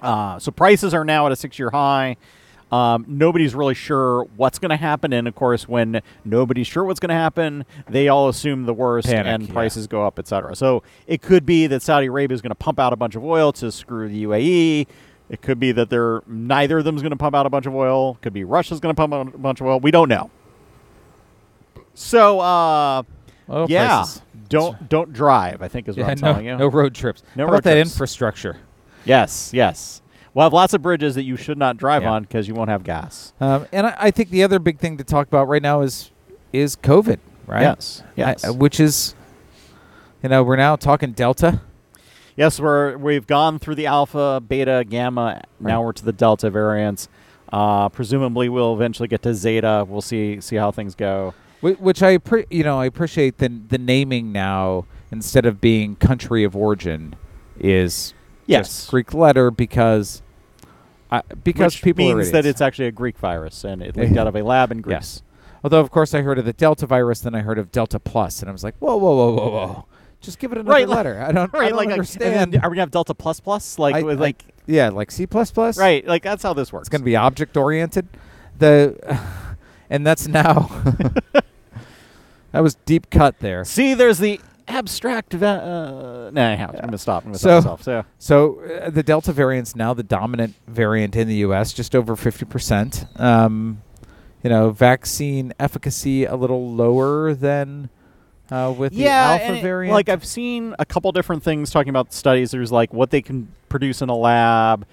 [0.02, 2.18] Uh, so prices are now at a six-year high.
[2.72, 7.00] Um, nobody's really sure what's going to happen, and of course, when nobody's sure what's
[7.00, 9.54] going to happen, they all assume the worst, Panic, and yeah.
[9.54, 10.56] prices go up, etc.
[10.56, 13.24] So it could be that Saudi Arabia is going to pump out a bunch of
[13.24, 14.88] oil to screw the UAE.
[15.30, 17.66] It could be that they're neither of them is going to pump out a bunch
[17.66, 18.20] of oil.
[18.22, 19.80] Could be Russia's going to pump out a bunch of oil.
[19.80, 20.30] We don't know.
[21.96, 23.04] So, uh,
[23.50, 24.22] Oil yeah, prices.
[24.50, 25.62] Don't don't drive.
[25.62, 26.58] I think is what Yeah, I'm no, telling you.
[26.58, 27.24] no road trips.
[27.36, 27.92] No How road about that trips.
[27.92, 28.58] infrastructure?
[29.06, 30.02] Yes, yes.
[30.34, 32.12] We'll have lots of bridges that you should not drive Yeah.
[32.12, 33.34] on because you won't have gas.
[33.42, 36.12] Um, and I, I think the other big thing to talk about right now is
[36.54, 37.62] is COVID, right?
[37.62, 38.44] Yes, yes.
[38.44, 39.16] I- uh, which is,
[40.24, 41.62] you know, we're now talking Delta.
[42.36, 45.42] Yes, we're we've gone through the alpha, beta, gamma.
[45.60, 45.86] Now Right.
[45.86, 47.10] we're to the delta variants.
[47.52, 49.86] Uh, presumably, we'll eventually get to zeta.
[49.88, 51.34] We'll see see how things go.
[51.62, 55.96] Whi- Which I appre- you know I appreciate the the naming now instead of being
[55.96, 57.16] country of origin
[57.60, 58.14] is
[58.46, 58.68] Yes.
[58.68, 60.22] just Greek letter because
[61.12, 64.16] I, because Which people are means that it's actually a Greek virus and it leaked
[64.18, 64.94] out of a lab in Greece.
[64.94, 65.24] Yes.
[65.64, 68.42] Although of course I heard of the Delta virus, then I heard of Delta Plus,
[68.42, 69.86] and I was like, whoa, whoa, whoa, whoa, whoa,
[70.22, 71.22] Just give it another Right, like- letter.
[71.22, 72.56] I don't, I don't like, understand.
[72.56, 73.78] are we gonna have Delta plus plus?
[73.80, 75.78] Like, I- like, yeah, like C plus plus.
[75.78, 76.06] right?
[76.08, 76.84] Like that's how this works.
[76.84, 78.08] It's going to be object oriented.
[78.60, 79.20] The
[79.90, 80.70] and that's now.
[82.52, 83.64] that was deep cut there.
[83.66, 85.34] See, there's the abstract.
[85.34, 87.24] Va- uh, nah, anyhow, I'm gonna stop.
[87.24, 87.84] I'm gonna So- stop myself.
[88.20, 92.16] So So uh, the Delta variant's now the dominant variant in the U.S., just over
[92.16, 93.20] 50%.
[93.20, 93.82] Um,
[94.44, 97.90] you know, vaccine efficacy a little lower than
[98.50, 99.94] uh, with yeah, the and Alpha it- variant.
[99.94, 102.52] like I've seen a couple different things talking about studies.
[102.52, 104.86] There's like what they can produce in a lab.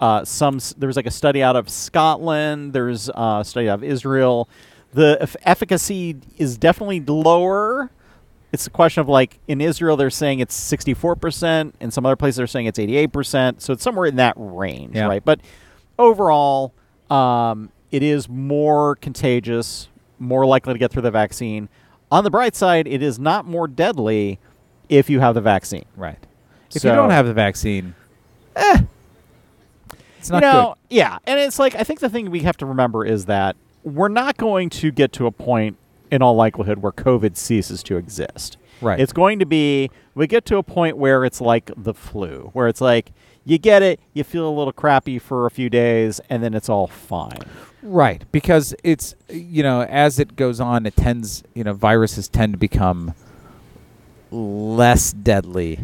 [0.00, 2.72] Uh, some there was like a study out of Scotland.
[2.72, 4.48] There's a study out of Israel.
[4.94, 7.90] The eff- efficacy is definitely lower.
[8.52, 12.36] It's a question of like in Israel they're saying it's 64%, in some other places
[12.38, 13.60] they're saying it's 88%.
[13.60, 15.06] So it's somewhere in that range, Yeah.
[15.06, 15.22] right?
[15.22, 15.40] But
[15.98, 16.72] overall,
[17.10, 19.88] um, it is more contagious,
[20.18, 21.68] more likely to get through the vaccine.
[22.10, 24.38] On the bright side, it is not more deadly
[24.88, 25.84] if you have the vaccine.
[25.96, 26.18] right.
[26.74, 27.94] If So- you don't have the vaccine,
[28.56, 28.82] eh,
[30.18, 30.96] it's not you know, good.
[30.96, 34.08] yeah, and it's like I think the thing we have to remember is that we're
[34.08, 35.76] not going to get to a point
[36.10, 38.56] in all likelihood where COVID ceases to exist.
[38.80, 39.00] Right.
[39.00, 42.68] It's going to be we get to a point where it's like the flu, where
[42.68, 43.12] it's like
[43.44, 46.68] you get it, you feel a little crappy for a few days, and then it's
[46.68, 47.38] all fine.
[47.82, 52.52] Right, because it's you know as it goes on, it tends you know viruses tend
[52.52, 53.14] to become
[54.30, 55.80] less deadly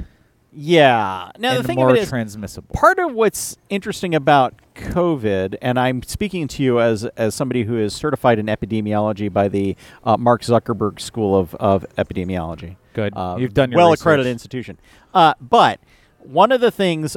[0.55, 1.31] Yeah.
[1.39, 2.69] Now the thing more of it is, transmissible.
[2.75, 7.77] part of what's interesting about COVID, and I'm speaking to you as as somebody who
[7.79, 12.77] is certified in epidemiology by the uh, Mark Zuckerberg School of, of Epidemiology.
[12.93, 13.13] Good.
[13.17, 14.79] Uh, You've done your well accredited institution.
[15.13, 15.81] Uh, but
[16.21, 17.17] one of the things,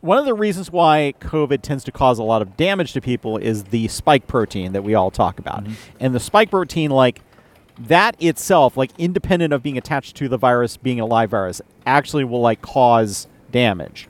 [0.00, 3.36] one of the reasons why COVID tends to cause a lot of damage to people
[3.36, 5.74] is the spike protein that we all talk about, Mhm.
[5.98, 7.22] and the spike protein, like
[7.78, 12.24] that itself, like independent of being attached to the virus, being a live virus, actually
[12.24, 14.08] will like cause damage.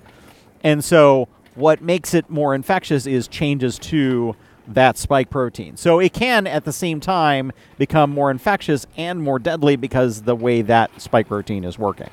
[0.63, 4.37] And so what makes it more infectious is changes to
[4.69, 5.77] that spike protein.
[5.77, 10.35] So it can at the same time become more infectious and more deadly because the
[10.35, 12.11] way that spike protein is working.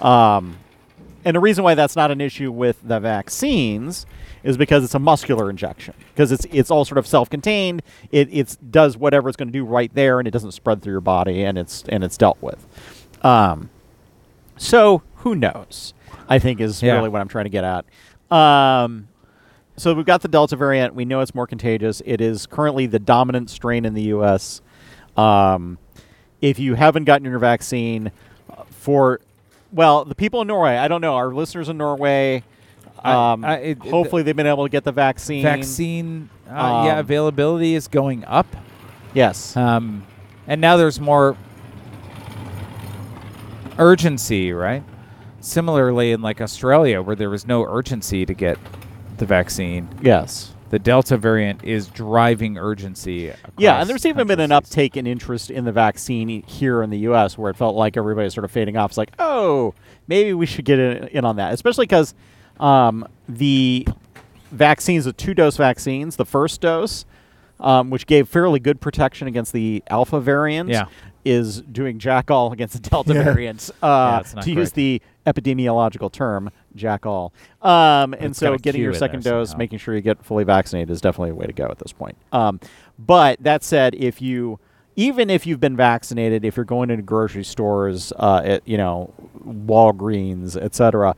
[0.00, 0.58] Um,
[1.24, 4.06] and the reason why that's not an issue with the vaccines
[4.42, 7.82] is because it's a muscular injection because it's it's all sort of self-contained.
[8.10, 10.92] It it's does whatever it's going to do right there, and it doesn't spread through
[10.94, 12.66] your body, and it's and it's dealt with.
[13.24, 13.70] Um,
[14.56, 15.94] so who knows?
[16.28, 16.94] I think is Yeah.
[16.94, 17.84] really what I'm trying to get at.
[18.36, 19.08] Um,
[19.76, 20.94] so we've got the Delta variant.
[20.94, 22.02] We know it's more contagious.
[22.04, 24.60] It is currently the dominant strain in the U.S.
[25.16, 25.78] Um,
[26.40, 28.10] if you haven't gotten your vaccine,
[28.50, 29.20] uh, for
[29.72, 31.14] well, the people in Norway, I don't know.
[31.14, 32.42] Our listeners in Norway,
[33.04, 35.42] um, I- it- it- hopefully they've been able to get the vaccine.
[35.42, 38.46] Vaccine, uh, yeah, Um, availability is going up,
[39.14, 39.56] yes.
[39.56, 40.04] um,
[40.46, 41.36] and now there's more
[43.78, 44.82] urgency, right?
[45.40, 48.58] Similarly, in like Australia, where there was no urgency to get
[49.18, 50.51] the vaccine, yes.
[50.72, 53.30] The Delta variant is driving urgency.
[53.58, 54.70] Yeah, and there's even been an countries.
[54.72, 58.32] uptake in interest in the vaccine here in the U.S., where it felt like everybody's
[58.32, 58.92] sort of fading off.
[58.92, 59.74] It's like, oh,
[60.08, 62.14] maybe we should get in, in on that, especially because
[62.58, 63.86] um, the
[64.50, 67.04] vaccines, the two-dose vaccines, the first dose,
[67.60, 70.86] um, which gave fairly good protection against the alpha variant, Yeah.
[71.22, 73.24] is doing jack all against the delta Yeah.
[73.24, 73.68] variant.
[73.82, 77.32] Uh, it's not to use the epidemiological term, jack all.
[77.60, 79.58] Um, and so getting your second dose, somehow.
[79.58, 82.16] making sure you get fully vaccinated is definitely a way to go at this point.
[82.32, 82.60] Um,
[82.98, 84.58] but that said, if you
[84.96, 89.12] even if you've been vaccinated, if you're going into grocery stores, uh, at, you know,
[89.66, 91.16] Walgreens, etc.,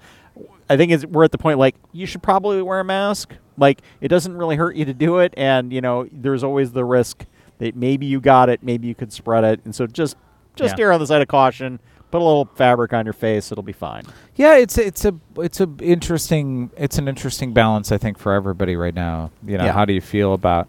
[0.71, 3.35] I think it's, we're at the point like you should probably wear a mask.
[3.57, 6.85] Like it doesn't really hurt you to do it, and you know there's always the
[6.85, 7.25] risk
[7.59, 10.17] that maybe you got it, maybe you could spread it, and so just
[10.57, 10.87] just Yeah.
[10.87, 11.81] err on the side of caution.
[12.15, 14.05] Put a little fabric on your face; it'll be fine.
[14.37, 18.77] Yeah, it's it's a it's a interesting it's an interesting balance I think for everybody
[18.77, 19.33] right now.
[19.45, 19.73] You know, Yeah.
[19.73, 20.69] how do you feel about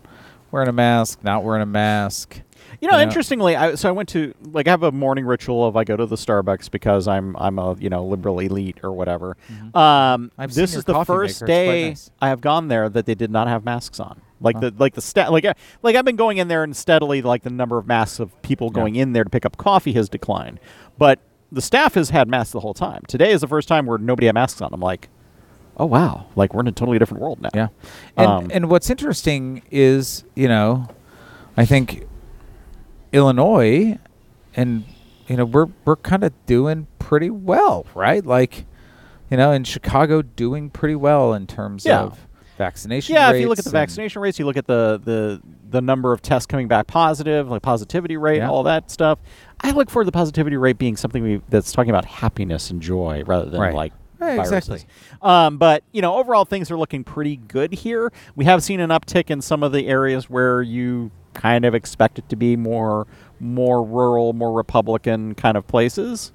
[0.50, 2.42] wearing a mask, not wearing a mask?
[2.82, 3.08] You know, You know?
[3.08, 5.96] interestingly, I, so I went to like I have a morning ritual of I go
[5.96, 9.38] to the Starbucks because I'm I'm a you know liberal elite or whatever.
[9.76, 11.46] Um, I've this is the first maker.
[11.46, 12.10] Day nice.
[12.20, 14.20] I have gone there that they did not have masks on.
[14.42, 17.22] Like the like the stat like uh, like I've been going in there and steadily
[17.22, 18.82] like the number of masks of people Yeah.
[18.82, 20.60] going in there to pick up coffee has declined,
[20.98, 21.20] but
[21.56, 23.02] the staff has had masks the whole time.
[23.08, 24.70] Today is the first time where nobody had masks on.
[24.74, 25.10] I'm like,
[25.78, 27.50] oh wow, like we're in a totally different world now.
[27.56, 27.68] Yeah.
[28.18, 30.88] And Um, and what's interesting is, you know,
[31.58, 32.06] I think
[33.12, 33.98] Illinois
[34.56, 34.84] and
[35.28, 38.24] you know, we're we're kind of doing pretty well, right?
[38.26, 38.66] Like,
[39.32, 42.02] you know, in Chicago doing pretty well in terms Yeah.
[42.02, 42.28] of
[42.58, 45.82] vaccination Yeah, if you look at the vaccination rates, you look at the the the
[45.82, 48.50] number of tests coming back positive, like positivity rate, Yeah.
[48.50, 49.20] all that stuff.
[49.68, 52.82] I look forward to the positivity rate being something we, that's talking about happiness and
[52.82, 53.74] joy rather than Right.
[53.74, 54.82] like Right, exactly.
[55.22, 58.12] Um, but you know, overall things are looking pretty good here.
[58.36, 62.18] We have seen an uptick in some of the areas where you kind of expect
[62.18, 63.08] it to be more
[63.42, 66.32] more rural, more Republican kind of places.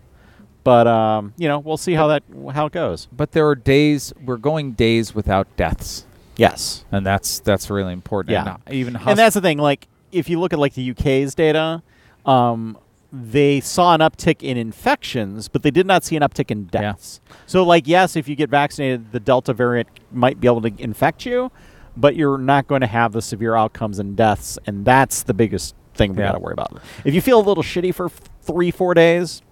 [0.63, 2.23] But um, you know, we'll see how that
[2.53, 3.09] how it goes.
[3.11, 6.05] But there are days we're going days without deaths,
[6.37, 6.85] Yes.
[6.93, 8.33] and that's that's really important.
[8.33, 8.59] Yeah.
[8.67, 9.57] And even and that's the thing.
[9.57, 11.83] Like, if you look at like the UK's data,
[12.27, 12.77] um,
[13.13, 16.81] they saw an uptick in infections, but they did not see an uptick in Yeah.
[16.83, 17.21] deaths.
[17.47, 21.27] So, like, yes, if you get vaccinated, the Delta variant might be able to infect
[21.27, 21.51] you,
[21.97, 25.75] but you're not going to have the severe outcomes and deaths, and that's the biggest
[25.95, 26.29] thing we Yeah.
[26.29, 26.81] got to worry about.
[27.05, 29.43] If you feel a little shitty for f- three, four days,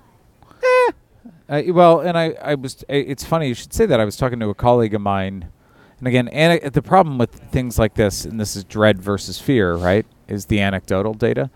[1.50, 2.84] Uh, well, and I, I was.
[2.90, 3.98] It's funny you should say that.
[3.98, 5.48] I was talking to a colleague of mine,
[5.98, 9.74] and again, ana- the problem with things like this, and this is dread versus fear,
[9.74, 10.04] right?
[10.28, 11.48] Is the anecdotal data.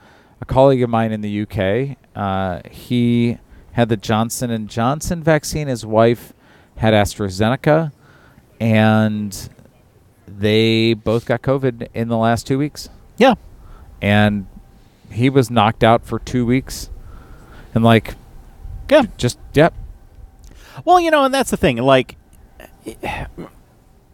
[0.43, 3.38] A colleague of mine in the UK, uh, he
[3.74, 5.68] had the Johnson and Johnson vaccine.
[5.68, 6.32] His wife
[6.78, 7.93] had AstraZeneca,
[8.59, 9.49] and
[10.26, 12.88] they both got COVID in the last two weeks,
[13.18, 13.34] yeah,
[14.01, 14.49] and
[15.12, 16.90] he was knocked out for two weeks,
[17.72, 18.16] and like,
[18.90, 19.05] yeah.
[19.16, 19.72] just yep,
[20.84, 21.76] Well, you know, and that's the thing.
[21.76, 22.16] Like,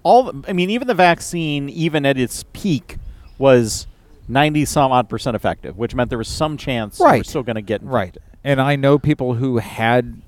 [0.03, 2.99] all I mean, even the vaccine, even at its peak,
[3.39, 3.87] was
[4.29, 7.27] ninety some odd percent effective, which meant there was some chance we're Right.
[7.27, 8.09] still going to get Right.
[8.09, 8.23] infected.
[8.45, 10.23] And I know people who had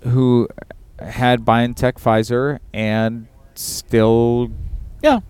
[0.00, 0.48] who
[1.00, 4.48] had BioNTech Pfizer and still
[5.02, 5.20] Yeah,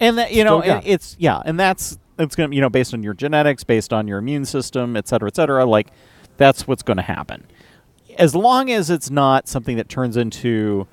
[0.00, 2.94] and that you know, it- it's yeah, and that's it's going to you know based
[2.94, 5.64] on your genetics, based on your immune system, et cetera, et cetera.
[5.64, 5.88] Like,
[6.36, 7.44] that's what's going to happen.
[8.18, 10.86] As long as it's not something that turns into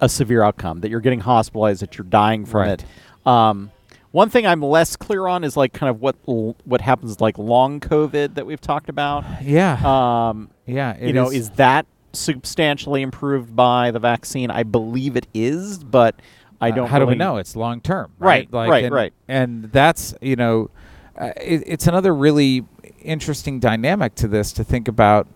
[0.00, 2.84] a severe outcome, that you're getting hospitalized, that you're dying from Right.
[3.24, 3.28] it.
[3.28, 3.70] Um,
[4.12, 7.38] one thing I'm less clear on is like kind of what l- what happens like
[7.38, 9.24] long COVID that we've talked about.
[9.42, 9.80] yeah.
[9.84, 14.50] Um, yeah, you know, is that substantially improved by the vaccine?
[14.50, 16.16] I believe it is, but
[16.60, 16.88] I uh, don't.
[16.88, 18.12] how do we know it's long term?
[18.18, 19.12] Right, right, and, right.
[19.28, 20.70] And that's, you know,
[21.16, 22.64] uh, it, it's another really
[23.02, 25.26] interesting dynamic to this to think about,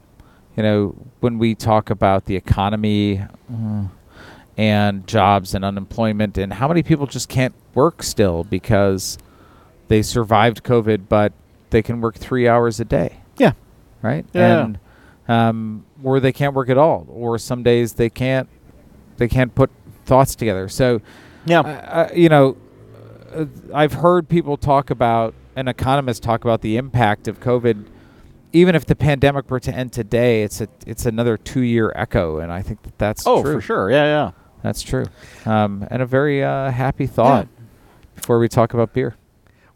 [0.56, 3.84] you know, when we talk about the economy uh,
[4.56, 9.18] and jobs and unemployment and how many people just can't work still because
[9.88, 11.32] they survived COVID, but
[11.70, 13.20] they can work three hours a day.
[13.36, 13.52] Yeah.
[14.02, 14.24] right?
[14.32, 14.64] Yeah.
[14.64, 14.78] And
[15.26, 18.48] um, or they can't work at all, or some days they can't
[19.16, 19.70] they can't put
[20.04, 20.68] thoughts together.
[20.68, 21.00] So,
[21.46, 21.60] Yeah.
[21.60, 22.56] uh, you know,
[23.34, 27.86] uh, I've heard people talk about and economists talk about the impact of COVID.
[28.52, 32.38] Even if the pandemic were to end today, it's a it's another two year echo,
[32.38, 33.54] and I think that that's oh, true.
[33.54, 33.90] for sure.
[33.90, 34.30] Yeah, yeah.
[34.64, 35.04] That's true,
[35.44, 37.48] um, and a very uh, happy thought.
[38.16, 39.14] Before we talk about beer,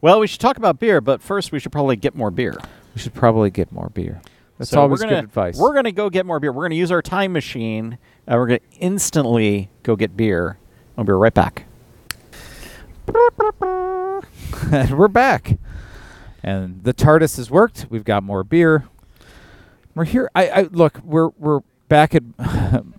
[0.01, 2.57] Well, we should talk about beer, but first we should probably get more beer.
[2.95, 4.23] we should probably get more beer.
[4.57, 5.59] That's So always we're gonna, good advice.
[5.59, 6.53] We're gonna go get more beer.
[6.53, 10.57] We're gonna use our time machine, and we're gonna instantly go get beer.
[10.97, 11.67] I'll be right back.
[14.73, 15.59] and we're back.
[16.43, 17.87] And the TARDIS has worked.
[17.91, 18.89] We've got more beer.
[19.95, 20.31] We're here.
[20.35, 20.99] I, I look.
[21.05, 22.23] We're we're back at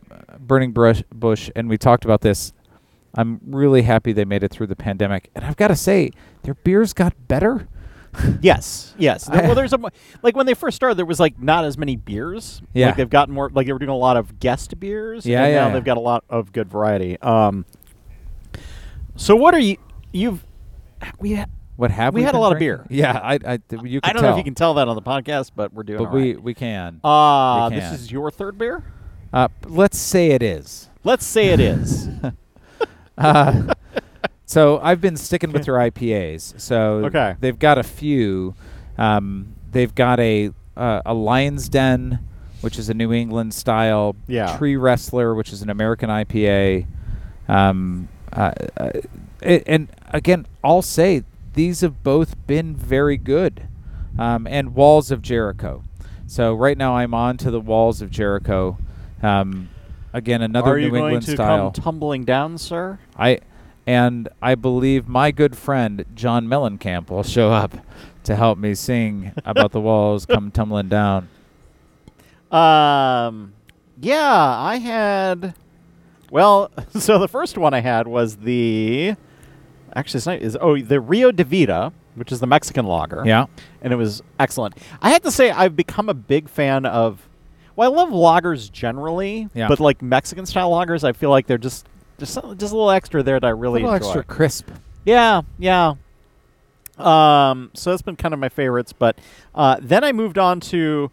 [0.50, 2.52] Burning Bush, Bush, and we talked about this.
[3.16, 6.12] I'm really happy they made it through the pandemic, and I've got to say,
[6.44, 7.70] their beers got better.
[8.42, 9.26] Yes, yes.
[9.26, 9.78] There- well, there's a
[10.24, 12.60] like when they first started, there was like not as many beers.
[12.74, 12.88] Yeah.
[12.88, 13.52] like they've gotten more.
[13.52, 15.28] Like they were doing a lot of guest beers.
[15.28, 17.22] Yeah, and yeah, Now they've got a lot of good variety.
[17.22, 17.66] Um.
[19.16, 19.78] So what are you?
[20.12, 20.44] You've
[21.20, 21.36] we.
[21.36, 21.46] Ha-
[21.76, 22.26] What have We we?
[22.26, 22.84] had a lot of beer.
[22.90, 24.96] Yeah, I, I you can I don't tell, know if you can tell that on
[24.96, 26.04] the podcast, but we're doing.
[26.04, 26.44] but we right.
[26.44, 27.00] we can.
[27.04, 28.84] Uh, we this is your third beer.
[29.32, 30.90] Uh, let's say it is.
[31.04, 32.10] Let's say it is.
[33.18, 33.74] Uh,
[34.46, 36.58] so I've been sticking with their IPAs.
[36.58, 37.36] So Okay.
[37.42, 38.56] they've got a few.
[38.98, 42.20] Um, they've got a uh, a Lion's Den,
[42.62, 44.16] which is a New England style.
[44.28, 44.58] Yeah.
[44.58, 46.88] Tree Wrestler, which is an American IPA.
[47.50, 48.92] Um, uh, uh,
[49.42, 51.24] it, and again, I'll say
[51.56, 53.68] these have both been very good.
[54.18, 55.84] Um, and Walls of Jericho.
[56.26, 58.78] So right now I'm on to the Walls of Jericho.
[59.22, 59.70] Um,
[60.14, 61.72] again, another Are New you going England to style.
[61.72, 63.00] come tumbling down, sir?
[63.18, 63.40] I
[63.88, 67.76] and I believe my good friend John Mellencamp will show up
[68.24, 71.28] to help me sing about the walls come tumbling down.
[72.52, 73.54] Um,
[74.00, 75.54] yeah, I had.
[76.32, 79.16] Well, so the first one I had was the.
[79.96, 80.40] Actually, it's not.
[80.40, 83.24] Is oh the Rio de Vida, which is the Mexican lager.
[83.26, 83.46] Yeah.
[83.82, 84.76] and it was excellent.
[85.02, 87.28] I have to say, I've become a big fan of.
[87.80, 89.70] Well, I love lagers generally, Yeah.
[89.70, 92.92] but like Mexican style lagers, I feel like they're just just some- just a little
[92.92, 94.06] extra there that I really little enjoy.
[94.08, 94.70] extra crisp.
[95.06, 95.94] Yeah, yeah.
[96.98, 98.92] Um, so that's been kind of my favorites.
[98.92, 99.18] But
[99.56, 101.10] uh, then I moved on to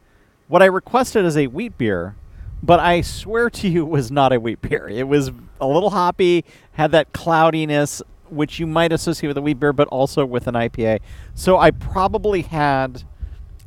[0.48, 2.16] what I requested as a wheat beer,
[2.64, 4.88] but I swear to you, it was not a wheat beer.
[4.88, 9.60] It was a little hoppy, had that cloudiness, which you might associate with a wheat
[9.60, 10.98] beer, but also with an IPA.
[11.32, 13.04] So I probably had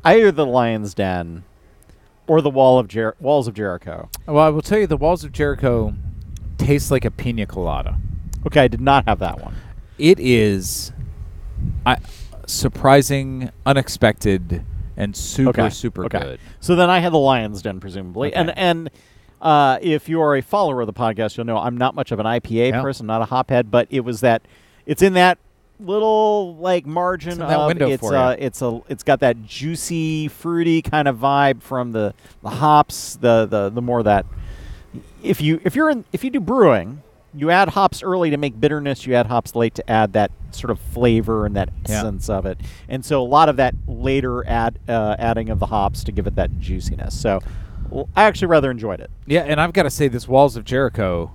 [0.04, 1.44] either the Lion's Den
[2.30, 4.08] or the Wall of Jer- Walls of Jericho.
[4.28, 5.92] Well, I will tell you, the Walls of Jericho
[6.58, 7.98] tastes like a pina colada.
[8.46, 9.56] Okay, I did not have that one.
[9.98, 10.92] It is
[11.84, 11.96] I,
[12.46, 14.64] surprising, unexpected,
[14.96, 15.70] and super, okay.
[15.70, 16.20] super okay.
[16.20, 16.40] good.
[16.60, 18.38] So then I had the Lion's Den, presumably, Okay.
[18.40, 18.90] and and
[19.42, 22.20] uh, if you are a follower of the podcast, you'll know I'm not much of
[22.20, 22.80] an IPA Yeah.
[22.80, 24.42] person, not a hophead, but it was that
[24.86, 25.38] it's in that
[25.80, 30.28] little like margin It's of window it's for uh, it's a it's got that juicy,
[30.28, 34.26] fruity kind of vibe from the the hops, the the the more that
[35.22, 37.02] if you if you're in if you do brewing,
[37.34, 39.06] you add hops early to make bitterness.
[39.06, 41.98] You add hops late to add that sort of flavor and that Yeah.
[41.98, 42.58] essence of it.
[42.88, 46.26] And so a lot of that later add uh, adding of the hops to give
[46.26, 47.18] it that juiciness.
[47.18, 47.40] So
[47.88, 49.10] well, I actually rather enjoyed it.
[49.26, 51.32] Yeah, and I've got to say, this Walls of Jericho,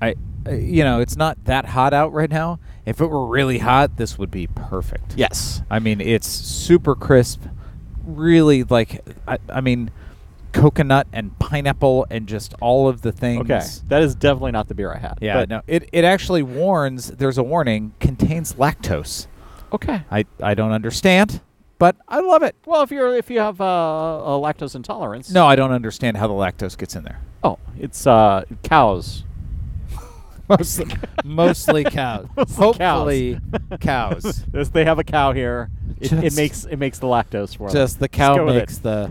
[0.00, 0.14] I,
[0.50, 2.58] you know, it's not that hot out right now.
[2.84, 5.14] If it were really hot, this would be perfect.
[5.16, 5.62] Yes.
[5.70, 7.42] I mean, it's super crisp,
[8.04, 9.90] really like, I, I mean,
[10.52, 13.50] coconut and pineapple and just all of the things.
[13.50, 13.62] Okay.
[13.88, 15.18] That is definitely not the beer I had.
[15.20, 19.26] Yeah, But, no, it, it actually warns, there's a warning, contains lactose.
[19.72, 20.02] Okay.
[20.10, 21.40] I, I don't understand,
[21.78, 22.54] but I love it.
[22.66, 25.32] Well, if you're if you have uh, a lactose intolerance.
[25.32, 27.20] No, I don't understand how the lactose gets in there.
[27.42, 29.24] Oh, it's uh, cows.
[30.48, 30.86] Mostly,
[31.24, 32.26] mostly cows.
[32.36, 33.40] Mostly Hopefully,
[33.80, 34.44] cows.
[34.52, 35.70] Yes, they have a cow here.
[36.00, 37.74] It, it Just- makes it makes the lactose for them.
[37.74, 38.58] Just the go cow with it.
[38.58, 39.10] makes the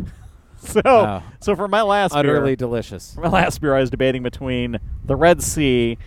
[0.57, 1.23] So, Wow.
[1.39, 3.15] so for my last utterly beer, delicious.
[3.15, 5.97] for my last beer, I was debating between the Red Sea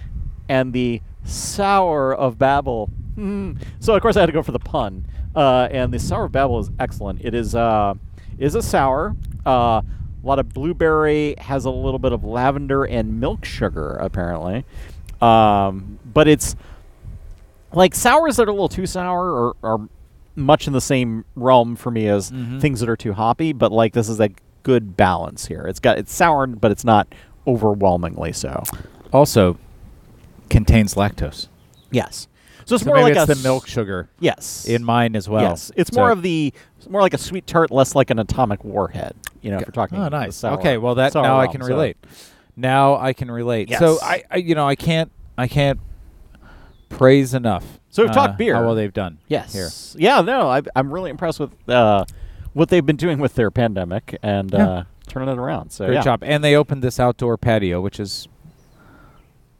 [0.49, 2.89] and the Sour of Babel.
[3.17, 3.61] Mm.
[3.81, 5.07] So of course I had to go for the pun.
[5.35, 7.21] Uh, and the Sour of Babel is excellent.
[7.25, 7.95] It is uh,
[8.39, 9.17] is a sour.
[9.45, 9.83] Uh,
[10.23, 14.65] a lot of blueberry, has a little bit of lavender and milk sugar apparently.
[15.23, 16.57] Um, but it's
[17.73, 19.89] like sours that are a little too sour are, are
[20.35, 22.61] much in the same realm for me as Mhm.
[22.61, 23.53] things that are too hoppy.
[23.53, 24.31] But like this is a
[24.63, 25.65] good balance here.
[25.67, 27.09] It's got it's sour, but it's not
[27.47, 28.63] overwhelmingly so.
[29.13, 29.57] Also,
[30.51, 31.49] contains lactose.
[31.91, 32.29] Yes.
[32.65, 34.65] So it's So more like it's a the milk sugar Yes.
[34.69, 35.43] in mine as well.
[35.43, 35.71] Yes.
[35.77, 36.53] It's So- more of the
[36.91, 39.15] more like a sweet tart, less like an atomic warhead.
[39.43, 39.99] You know, if we're talking.
[39.99, 40.43] Oh, nice.
[40.43, 41.97] okay, well that now I can so- relate.
[42.57, 43.69] Now I can relate.
[43.71, 43.79] Yes.
[43.81, 45.79] So I, I, you know, I can't, I can't
[46.89, 47.81] praise enough.
[47.91, 48.55] So we've uh, talked beer.
[48.55, 49.19] How well they've done.
[49.29, 49.53] Yes.
[49.53, 50.03] Here.
[50.03, 50.21] Yeah.
[50.23, 52.05] No, I, I'm really impressed with uh,
[52.53, 54.69] what they've been doing with their pandemic and Yeah.
[54.69, 55.71] uh, turning it around.
[55.71, 56.03] So Great yeah.
[56.03, 56.23] job.
[56.23, 58.29] And they opened this outdoor patio, which is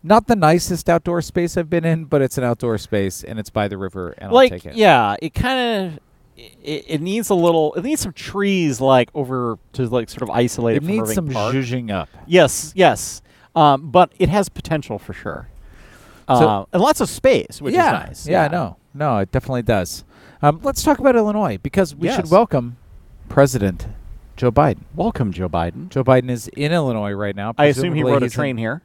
[0.03, 3.51] not the nicest outdoor space I've been in, but it's an outdoor space and it's
[3.51, 4.77] by the river, and like I'll take it.
[4.77, 5.59] yeah it kind
[5.95, 5.99] of
[6.37, 10.31] it, it needs a little it needs some trees like over to like sort of
[10.31, 11.55] isolate it, needs Irving some Park.
[11.55, 12.09] zhuzhing up.
[12.27, 13.23] yes yes
[13.55, 15.49] um, but it has potential for sure
[16.29, 19.63] So- uh, and lots of space which yeah, is nice yeah, no, no, it definitely
[19.63, 20.05] does.
[20.43, 22.77] Um, let's talk about Illinois because we should welcome
[23.29, 23.87] President
[24.37, 24.83] Joe Biden.
[24.95, 27.55] welcome joe biden Joe Biden is in Illinois right now.
[27.57, 28.83] i assume he rode a he's in- train here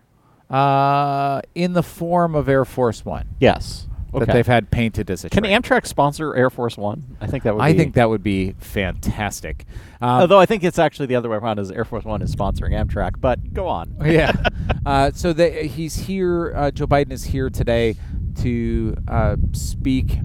[0.49, 5.29] Uh, in the form of Air Force One yes that they've had painted as a
[5.29, 5.61] can train.
[5.61, 8.53] amtrak sponsor air force one i think that would I be think that would be
[8.59, 9.65] fantastic.
[10.01, 12.35] Um, although i think it's actually the other way around is air force one is
[12.35, 14.31] sponsoring amtrak but go on yeah.
[14.85, 16.53] Uh, so they, he's here.
[16.55, 17.95] Uh, Joe Biden is here today
[18.37, 20.17] to uh, speak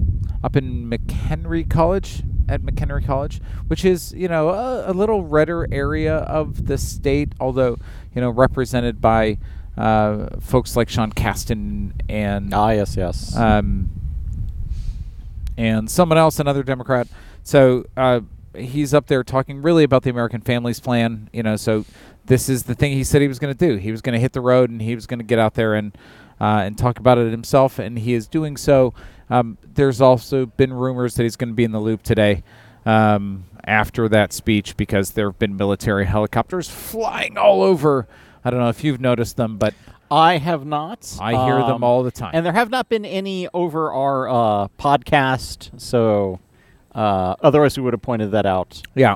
[0.43, 5.67] up in McHenry College at McHenry College, which is you know a, a little redder
[5.71, 7.77] area of the state, although
[8.15, 9.37] you know represented by
[9.77, 13.89] uh, folks like Sean Casten and ah yes yes um,
[15.57, 17.07] and someone else, another Democrat.
[17.43, 18.21] So uh,
[18.55, 21.29] he's up there talking really about the American Families Plan.
[21.33, 21.85] You know, so
[22.27, 23.77] this is the thing he said he was going to do.
[23.77, 25.73] He was going to hit the road and he was going to get out there
[25.73, 25.97] and
[26.39, 28.93] uh, and talk about it himself, and he is doing so.
[29.27, 32.43] Um, there's also been rumors that he's going to be in the loop today.
[32.85, 38.07] Um, after that speech, because there have been military helicopters flying all over.
[38.47, 39.73] I don't know if you've noticed them, but
[40.09, 41.17] I have not.
[41.19, 42.31] I hear them Um, all the time.
[42.33, 46.39] And there have not been any over our uh, podcast, so
[46.95, 48.81] uh, otherwise we would have pointed that out.
[48.95, 49.15] Yeah,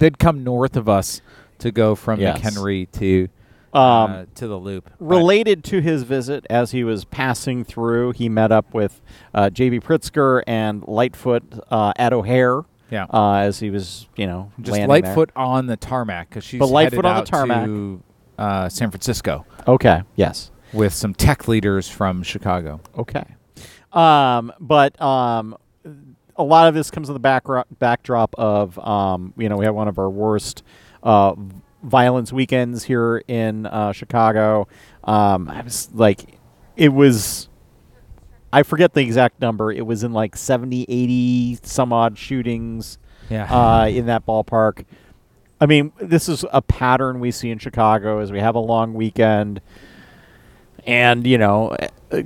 [0.00, 1.20] they'd come north of us
[1.58, 2.40] to go from Yes.
[2.40, 3.28] McHenry to
[3.72, 4.90] Um, uh, to the loop.
[4.98, 9.00] Related to his visit, as he was passing through, he met up with
[9.32, 9.80] uh, J.B.
[9.80, 12.62] Pritzker and Lightfoot uh, at O'Hare.
[12.90, 16.70] yeah, Uh, as he was, you know, just Lightfoot on the tarmac because she's But
[16.70, 17.68] Lightfoot on the tarmac.
[18.38, 19.44] Uh, San Francisco.
[19.66, 20.02] Okay.
[20.16, 20.50] Yes.
[20.72, 22.80] with some tech leaders from Chicago.
[22.98, 23.24] Okay.
[23.92, 25.56] Um, but um,
[26.36, 29.70] a lot of this comes in the backdrop backdrop of um, you know we had
[29.74, 30.64] one of our worst
[31.04, 31.34] uh,
[31.84, 34.66] violence weekends here in uh, Chicago.
[35.04, 36.38] Um, I was like,
[36.76, 37.48] it was.
[38.52, 39.72] I forget the exact number.
[39.72, 43.46] It was in like 70, 80 some odd shootings Yeah.
[43.52, 44.84] uh, in that ballpark.
[45.64, 48.92] I mean, this is a pattern we see in Chicago as we have a long
[48.92, 49.62] weekend,
[50.86, 51.74] and you know,
[52.12, 52.20] uh,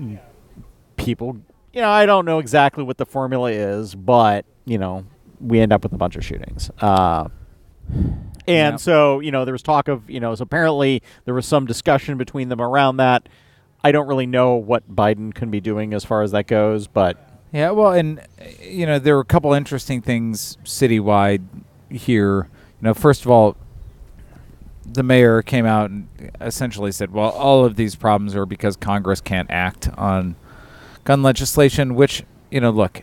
[0.97, 1.39] people.
[1.73, 5.05] You know, I don't know exactly what the formula is, but you know,
[5.41, 6.69] we end up with a bunch of shootings.
[6.81, 7.29] Uh,
[8.49, 8.81] and Yep.
[8.81, 12.19] so, you know, there was talk of, you know, so apparently there was some discussion
[12.19, 13.29] between them around that.
[13.85, 17.39] I don't really know what Biden can be doing as far as that goes, but
[17.53, 21.45] Yeah, well, and uh, you know there were a couple interesting things citywide
[21.89, 22.49] here.
[22.81, 23.57] You know, first of all,
[24.91, 26.09] the mayor came out and
[26.41, 30.37] essentially said, "Well, all of these problems are because Congress can't act on
[31.05, 33.03] gun legislation." Which you know, look,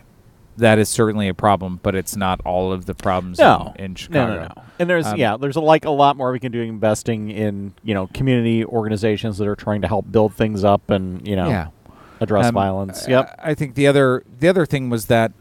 [0.56, 3.90] that is certainly a problem, but it's not all of the problems no, in, in
[3.92, 4.34] no, Chicago.
[4.34, 4.62] no, no.
[4.78, 7.72] And there's Um, yeah, there's a, like a lot more we can do investing in
[7.84, 11.48] you know community organizations that are trying to help build things up and you know
[11.48, 11.68] Yeah.
[12.20, 13.06] address Um, violence.
[13.06, 13.40] I- Yep.
[13.44, 15.32] I think the other the other thing was that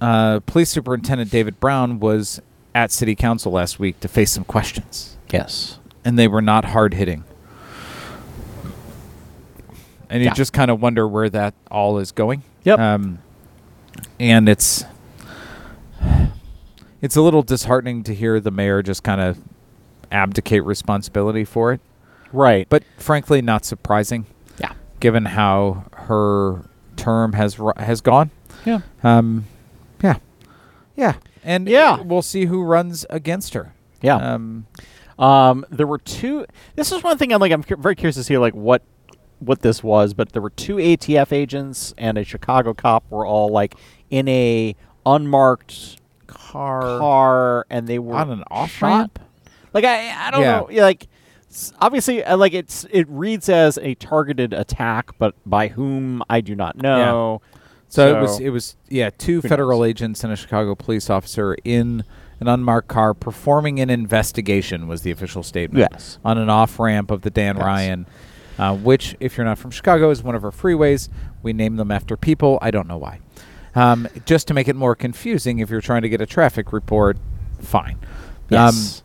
[0.00, 2.40] uh, Police Superintendent David Brown was
[2.74, 5.16] at City Council last week to face some questions.
[5.30, 5.78] Yes.
[6.04, 7.24] and they were not hard hitting.
[10.08, 10.34] And you Yeah.
[10.34, 12.42] just kind of wonder where that all is going.
[12.64, 12.78] Yep.
[12.78, 13.18] Um,
[14.18, 14.84] and it's
[17.02, 19.38] it's a little disheartening to hear the mayor just kind of
[20.10, 21.80] abdicate responsibility for it,
[22.32, 22.66] Right.
[22.68, 24.24] but frankly, not surprising
[24.58, 24.72] yeah.
[24.98, 26.62] given how her
[26.96, 28.30] term has ru- has gone.
[28.64, 28.80] Yeah.
[29.04, 29.44] Um,
[30.02, 30.16] yeah,
[30.96, 31.14] yeah,
[31.48, 32.00] and Yeah.
[32.02, 33.72] we'll see who runs against her.
[34.02, 34.16] Yeah.
[34.16, 34.66] Um,
[35.18, 36.46] Um, there were two.
[36.76, 37.50] This is one thing I'm like.
[37.50, 38.82] I'm cu- very curious to see like what
[39.40, 43.48] what this was, but there were two ATF agents and a Chicago cop were all
[43.48, 43.74] like
[44.10, 44.76] in a
[45.06, 45.96] unmarked
[46.28, 49.18] car, car, and they were on an off ramp.
[49.74, 50.60] Like I, I don't Yeah.
[50.60, 50.68] know.
[50.70, 51.08] Yeah, Like
[51.80, 56.54] obviously, uh, like it's it reads as a targeted attack, but by whom I do
[56.54, 57.40] not know.
[57.88, 59.88] So, it was it was yeah, two federal knows?
[59.88, 62.04] agents and a Chicago police officer in
[62.40, 65.88] an unmarked car performing an investigation was the official statement.
[65.90, 66.18] Yes.
[66.24, 67.64] On an off ramp of the Dan Yes.
[67.64, 68.06] Ryan,
[68.58, 71.08] uh, which if you're not from Chicago is one of our freeways.
[71.42, 72.58] We name them after people.
[72.60, 73.20] I don't know why.
[73.74, 77.16] Um, just to make it more confusing, if you're trying to get a traffic report,
[77.60, 77.98] fine.
[78.50, 79.02] Yes.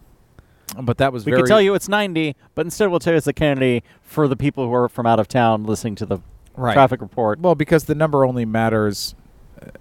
[0.75, 3.13] Um, but that was we very could tell you it's 90, but instead we'll tell
[3.13, 6.05] you it's the Kennedy for the people who are from out of town listening to
[6.05, 6.19] the
[6.55, 6.73] Right.
[6.73, 7.39] traffic report.
[7.39, 9.15] well because the number only matters.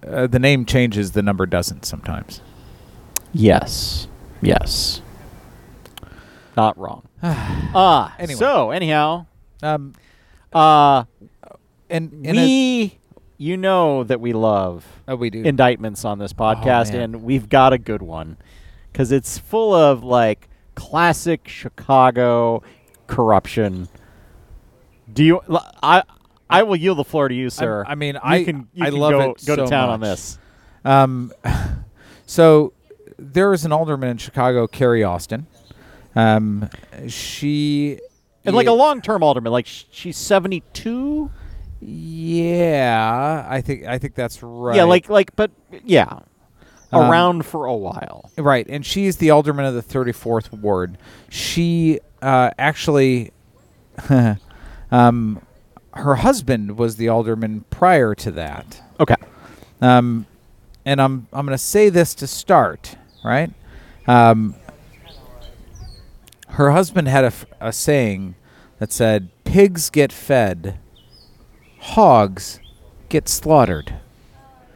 [0.07, 2.41] Uh, the name changes, the number doesn't sometimes.
[3.33, 4.07] Yes.
[4.41, 5.01] Yes.
[6.55, 7.03] Not wrong.
[7.75, 8.13] Ah.
[8.19, 8.37] Anyway.
[8.37, 9.25] So anyhow,
[9.63, 9.93] Um,
[10.53, 11.05] uh,
[11.89, 12.99] and in a- we,
[13.37, 15.41] you know that we love oh, we do.
[15.41, 17.01] indictments on this podcast, man.
[17.01, 18.37] and we've got a good one
[18.91, 22.61] because it's full of like classic Chicago
[23.07, 23.87] corruption.
[25.11, 25.41] Do you?
[25.81, 26.03] I
[26.53, 27.83] I will yield the floor to you, sir.
[27.87, 29.89] I mean, You I- can, you I can love go, it go to so town
[29.89, 30.37] on this.
[30.85, 31.31] Um,
[32.25, 32.73] so
[33.17, 35.47] there is an alderman in Chicago, Carrie Austin.
[36.15, 36.69] Um,
[37.07, 37.99] she
[38.45, 41.31] And like a long-term alderman, like sh- she's seventy-two.
[41.81, 44.75] yeah, I think I think that's right.
[44.75, 45.51] Yeah, like like, but
[45.83, 46.19] yeah,
[46.91, 48.29] Um, around for a while.
[48.37, 50.97] right, and she's the alderman of the 34th ward.
[51.29, 53.31] She uh, actually,
[54.91, 55.41] um,
[55.93, 58.81] her husband was the alderman prior to that.
[58.99, 59.15] Okay.
[59.81, 60.25] Um,
[60.85, 63.51] and I'm I'm going to say this to start, right?
[64.07, 64.55] Um,
[66.49, 68.35] her husband had a, f- a saying
[68.79, 70.77] that said, "Pigs get fed,
[71.79, 72.59] hogs
[73.09, 73.95] get slaughtered."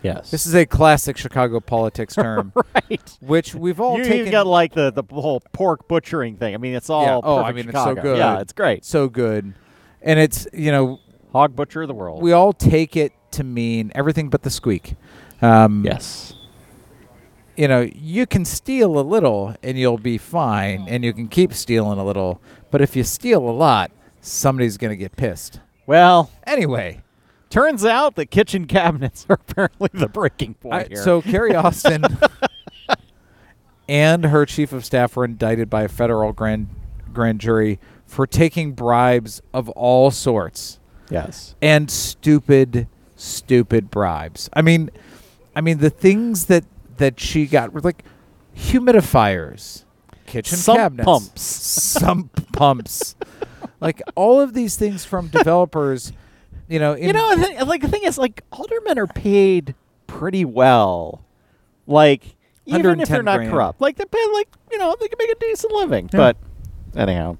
[0.04, 0.30] Yes.
[0.32, 3.18] This is a classic Chicago politics term, right.
[3.20, 4.20] which we've all you taken.
[4.20, 6.54] even got like the the whole pork butchering thing.
[6.54, 7.20] I mean, it's all Yeah.
[7.24, 8.18] Oh, I perfect mean, it's so good.
[8.18, 8.86] Yeah, it's great.
[8.86, 9.54] so good,
[10.02, 11.00] and it's you know
[11.34, 12.22] Hog butcher of the world.
[12.22, 14.96] we all take it to mean everything but the squeak.
[15.42, 16.34] Um, yes.
[17.56, 21.54] you know, you can steal a little and you'll be fine, and you can keep
[21.54, 22.42] stealing a little.
[22.72, 23.92] But if you steal a lot,
[24.22, 25.60] somebody's going to get pissed.
[25.86, 27.02] Well, Anyway,
[27.50, 31.04] turns out that kitchen cabinets are apparently the breaking point I- here.
[31.04, 32.04] so Carrie Austin
[33.88, 36.68] and her chief of staff were indicted by a federal grand
[37.14, 41.56] grand jury for taking bribes of all sorts yes.
[41.62, 44.50] and stupid, stupid bribes.
[44.54, 44.90] I mean,
[45.56, 46.64] I mean the things that
[46.98, 48.04] that she got were like
[48.56, 49.84] humidifiers,
[50.26, 51.42] kitchen Sump cabinets, pumps.
[51.42, 53.16] sump pumps,
[53.80, 56.12] like all of these things from developers.
[56.70, 59.74] You know, You know, think- like the thing is, like aldermen are paid
[60.06, 61.24] pretty well.
[61.86, 62.36] Like
[62.66, 63.52] even if they're not grand.
[63.52, 66.10] corrupt, like they're paid, like you know they can make a decent living.
[66.12, 66.18] Yeah.
[66.18, 66.38] But
[67.00, 67.38] anyhow,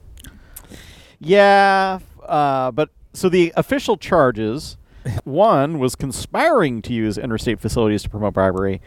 [1.20, 2.00] yeah.
[2.24, 4.78] Uh, but so the official charges,
[5.24, 8.82] one was conspiring to use interstate facilities to promote bribery,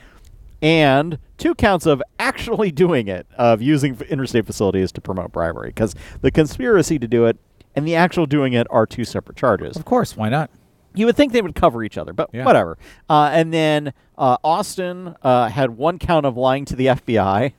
[0.63, 5.95] and two counts of actually doing it, of using interstate facilities to promote bribery, because
[6.21, 7.39] the conspiracy to do it
[7.75, 9.77] and the actual doing it are two separate charges.
[9.77, 10.51] Of course, why not?
[10.95, 12.45] You would think they would cover each other, but Yeah.
[12.45, 12.77] whatever.
[13.09, 17.53] Uh, and then uh, Austin uh, had one count of lying to the FBI,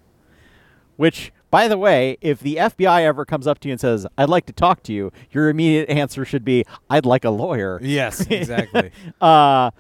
[0.98, 4.30] which, by the way, if the FBI ever comes up to you and says, I'd
[4.30, 7.80] like to talk to you, your immediate answer should be, I'd like a lawyer.
[7.84, 8.92] Yes, exactly.
[9.20, 9.72] Uh,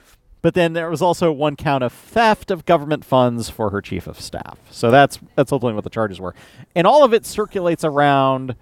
[0.43, 4.05] but then there was also one count of theft of government funds for her chief
[4.07, 4.57] of staff.
[4.69, 6.35] So that's that's ultimately what the charges were,
[6.75, 8.55] and all of it circulates around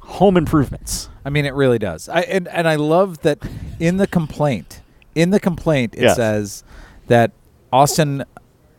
[0.00, 1.08] home improvements.
[1.24, 2.08] I mean, it really does.
[2.08, 3.38] I and, and I love that
[3.78, 4.80] in the complaint,
[5.14, 6.16] in the complaint, it Yes.
[6.16, 6.64] says
[7.08, 7.32] that
[7.72, 8.24] Austin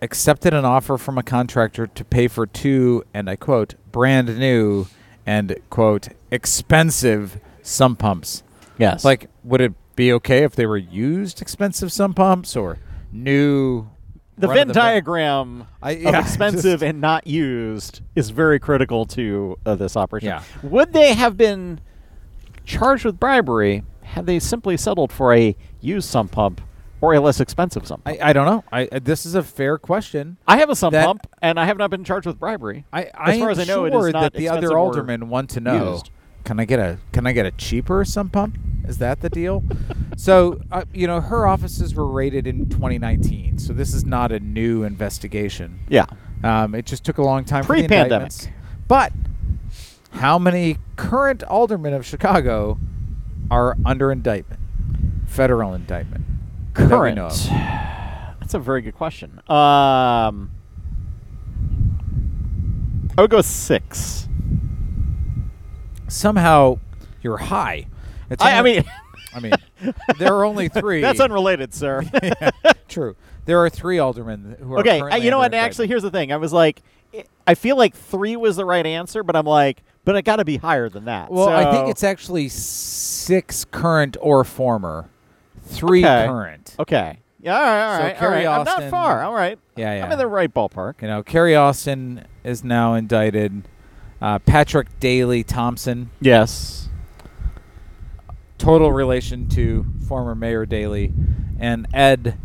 [0.01, 4.87] accepted an offer from a contractor to pay for two, and I quote, brand new
[5.25, 8.43] and quote expensive sump pumps.
[8.77, 12.77] Yes, Like, would it be okay if they were used expensive sump pumps or
[13.11, 13.87] new?
[14.37, 19.59] the Venn the diagram I- of expensive just- and not used is very critical to
[19.67, 20.29] uh, this operation.
[20.29, 20.41] Yeah.
[20.63, 21.79] Would they have been
[22.65, 26.59] charged with bribery had they simply settled for a used sump pump
[27.01, 28.17] or a less expensive sump pump?
[28.21, 28.63] I, I don't know.
[28.71, 30.37] I uh, this is a fair question.
[30.47, 32.85] I have a sump That- pump, and I have not been charged with bribery.
[32.93, 34.75] I, As far am as I know, it sure is not that the expensive other
[34.75, 35.93] or aldermen want to know.
[35.93, 36.09] used.
[36.43, 38.57] Can I get a Can I get a cheaper sump pump?
[38.87, 39.63] Is that the deal?
[40.17, 44.39] so uh, you know, her offices were raided in 2019, so this is not a
[44.39, 45.79] new investigation.
[45.89, 46.05] Yeah.
[46.43, 48.11] Um, it just took a long time for the Pre-pandemic.
[48.33, 48.47] indictments.
[48.87, 49.13] But
[50.13, 52.79] how many current aldermen of Chicago
[53.51, 54.59] are under indictment,
[55.27, 56.25] federal indictment?
[56.73, 57.17] Current.
[58.39, 59.39] That's a very good question.
[59.49, 60.51] Um,
[63.17, 64.27] I would go six.
[66.07, 66.79] Somehow,
[67.21, 67.87] you're high.
[68.29, 68.83] It's I, I only- mean,
[69.33, 69.53] I mean,
[70.19, 71.01] there are only three.
[71.01, 72.03] that's unrelated, sir.
[72.87, 73.15] True.
[73.45, 75.45] There are three aldermen who are okay, I, currently you know what?
[75.45, 75.89] under Actually, indictment.
[75.89, 76.31] here's the thing.
[76.31, 76.81] I was like,
[77.13, 80.37] I- I feel like three was the right answer, but I'm like, but it got
[80.37, 81.31] to be higher than that.
[81.31, 85.09] Well, I think So- it's actually six current or former,
[85.71, 86.27] three Okay.
[86.27, 86.75] current.
[86.79, 87.19] okay.
[87.41, 88.13] Yeah, all right, all So right.
[88.13, 88.47] all Carrie right.
[88.47, 89.23] I'm not Austin- far.
[89.23, 89.57] All right.
[89.75, 90.05] Yeah, yeah.
[90.05, 91.01] I'm in the right ballpark.
[91.01, 93.63] you know, Carrie Austin is now indicted.
[94.21, 96.87] Uh, Patrick Daley Thompson, Yes.
[98.59, 101.13] total relation to former Mayor Daley,
[101.59, 102.37] and Ed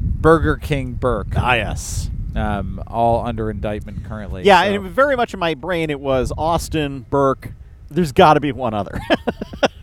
[0.00, 2.10] Burger King Burke, Ah, yes.
[2.34, 4.44] um, all under indictment currently.
[4.44, 7.52] Yeah, so- and very much in my brain it was Austin, Burke.
[7.90, 8.98] There's got to be one other.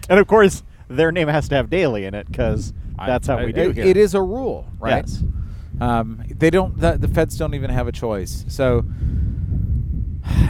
[0.09, 3.45] and of course, their name has to have Daley in it because that's how I-
[3.45, 3.85] we do it- here.
[3.85, 5.05] It is a rule, right?
[5.07, 5.23] Yes.
[5.81, 6.79] Um, they don't.
[6.79, 8.45] The, the feds don't even have a choice.
[8.47, 8.85] So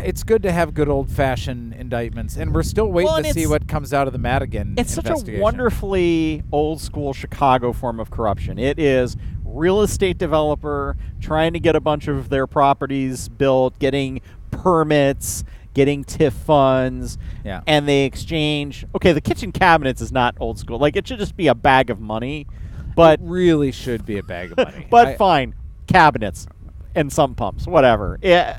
[0.03, 3.47] it's good to have good old fashioned indictments, and we're still waiting Well, to see
[3.47, 4.75] what comes out of the Madigan.
[4.77, 8.59] It's such a wonderfully old school Chicago form of corruption.
[8.59, 14.21] It is real estate developer trying to get a bunch of their properties built, getting
[14.51, 15.43] permits,
[15.75, 17.61] getting TIF funds, Yeah.
[17.67, 18.85] and they exchange.
[18.95, 20.79] Okay, the kitchen cabinets is not old school.
[20.79, 22.47] Like it should just be a bag of money,
[22.95, 24.87] but it really should be a bag of money.
[24.91, 25.53] but I- fine,
[25.85, 26.47] cabinets
[26.95, 28.17] and sump pumps, whatever.
[28.23, 28.57] Yeah,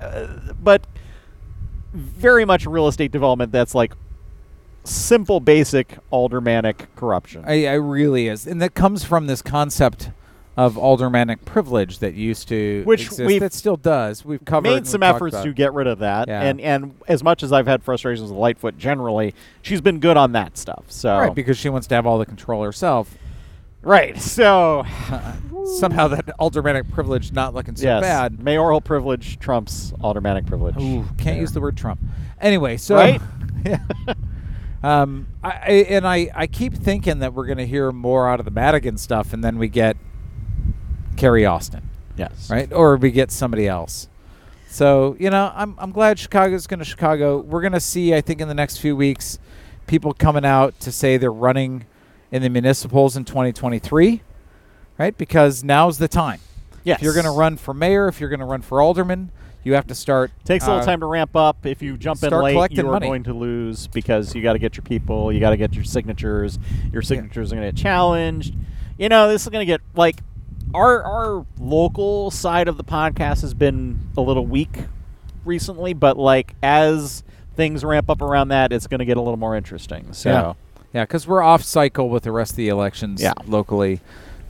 [0.49, 0.87] uh, but
[1.93, 3.95] very much real estate development that's like
[4.85, 7.43] simple, basic aldermanic corruption.
[7.47, 10.11] I, I really is, and that comes from this concept
[10.57, 13.27] of aldermanic privilege that used to Which exist.
[13.27, 14.25] we've that still does.
[14.25, 16.43] We've covered Made some efforts to get rid of that, Yeah.
[16.43, 20.33] and and as much as I've had frustrations with Lightfoot generally, she's been good on
[20.33, 20.85] that stuff.
[20.89, 23.17] So right because she wants to have all the control herself.
[23.83, 24.85] right, so
[25.79, 28.41] Somehow that aldermanic privilege not looking so yes, bad.
[28.43, 30.77] mayoral privilege trumps aldermanic privilege.
[30.79, 32.01] Ooh, can't use the word Trump.
[32.41, 33.21] Anyway, so Right?
[33.67, 33.81] yeah.
[34.83, 38.39] um, I, I and I I keep thinking that we're going to hear more out
[38.39, 39.97] of the Madigan stuff, and then we get
[41.17, 44.09] Carrie Austin, Yes, right, or we get somebody else.
[44.69, 47.39] So you know, I'm I'm glad Chicago's going to Chicago.
[47.39, 49.39] We're going to see, I think, in the next few weeks,
[49.87, 51.87] people coming out to say they're running
[52.31, 54.23] in the municipals in 2023,
[54.99, 55.17] right?
[55.17, 56.41] Because now's the time.
[56.85, 59.33] Yes, If you're going to run for mayor, if you're going to run for alderman,
[59.65, 60.31] you have to start.
[60.45, 61.67] Takes a little uh, time to ramp up.
[61.67, 63.09] If you jump in late, you are money.
[63.09, 65.83] going to lose because you got to get your people, you got to get your
[65.83, 66.61] signatures.
[66.93, 68.55] Your signatures are going to get challenged.
[68.99, 70.21] You know, this is going to get like
[70.77, 74.79] our our local side of the podcast has been a little weak
[75.45, 77.23] recently, but like as
[77.55, 80.13] things ramp up around that, it's going to get a little more interesting.
[80.13, 80.53] So Yeah.
[80.93, 83.33] Yeah, because we're off cycle with the rest of the elections Yeah.
[83.47, 84.01] locally.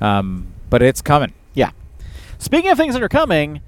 [0.00, 1.32] Um, but it's coming.
[1.54, 1.70] Yeah.
[2.38, 3.60] Speaking of things that are coming,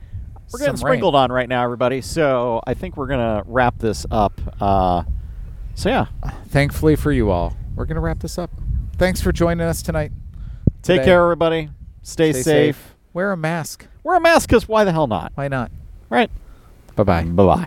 [0.52, 0.93] we're getting Some rain.
[0.93, 2.01] sprinkled on right now, everybody.
[2.01, 4.40] So I think we're gonna wrap this up.
[4.60, 5.02] Uh,
[5.74, 6.06] so yeah,
[6.48, 8.51] Thankfully for you all, we're going to wrap this up.
[8.97, 10.10] Thanks for joining us tonight.
[10.82, 11.05] take Today.
[11.05, 11.70] care, everybody.
[12.09, 12.94] Stay, Stay safe.
[13.12, 13.86] Wear a mask.
[14.02, 15.30] Wear a mask, cause why the hell not?
[15.35, 15.70] Why not?
[16.09, 16.30] Right.
[16.97, 17.24] Bye bye.
[17.24, 17.66] Bye bye.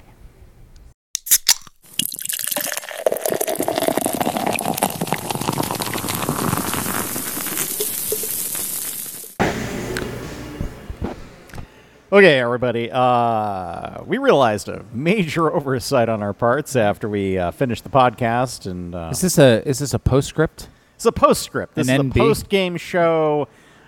[12.13, 12.89] Okay, everybody.
[12.91, 18.69] Uh, we realized a major oversight on our parts after we uh, finished the podcast,
[18.69, 20.67] and uh, Is this a is this a postscript?
[20.95, 21.75] it's a postscript.
[21.75, 22.15] This An is NB?
[22.15, 23.47] a post-game show.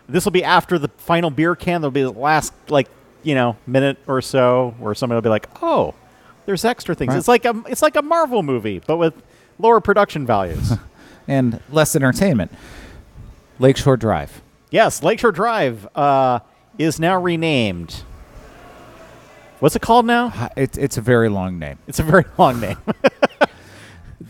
[0.10, 1.82] This will be after the final beer can.
[1.82, 2.88] There'll be the last like
[3.24, 5.94] you know minute or so where somebody will be like, "Oh,
[6.46, 7.18] there's extra things." Right.
[7.18, 9.14] It's like a it's like a Marvel movie, but with
[9.60, 10.74] lower production values.
[11.26, 12.52] And less entertainment.
[13.58, 14.42] Lakeshore Drive.
[14.72, 16.40] yes, Lakeshore Drive uh,
[16.78, 18.04] is now renamed.
[19.62, 20.50] What's it called now?
[20.58, 21.78] It's it's a very long name.
[21.88, 22.76] It's a very long name.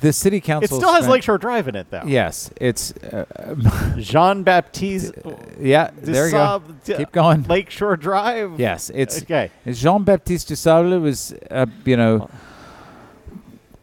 [0.02, 0.78] The city council.
[0.78, 2.04] it still has spent- Lakeshore Drive in it, though.
[2.06, 3.26] Yes, it's uh,
[3.98, 5.14] Jean Baptiste.
[5.60, 5.92] yeah.
[5.96, 6.62] There you go.
[6.86, 7.44] Keep going.
[7.44, 8.60] Lakeshore Drive.
[8.60, 9.52] Yes, it's Okay.
[9.68, 12.30] Jean Baptiste du Sable was, uh, you know,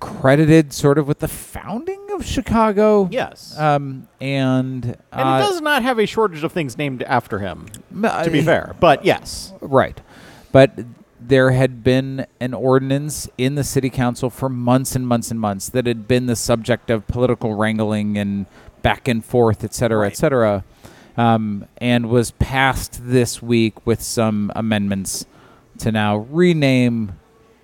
[0.00, 3.08] credited sort of with the founding of Chicago.
[3.10, 3.56] Yes.
[3.58, 7.66] Um, and and uh, it does not have a shortage of things named after him,
[7.92, 8.76] m- to be uh, fair.
[8.80, 9.52] But yes.
[9.60, 10.00] Right.
[10.52, 10.72] But
[11.20, 15.68] there had been an ordinance in the city council for months and months and months
[15.70, 18.46] that had been the subject of political wrangling and
[18.82, 20.12] back and forth, et cetera, Right.
[20.12, 20.64] et cetera,
[21.16, 25.26] um, and was passed this week with some amendments
[25.78, 27.12] to now rename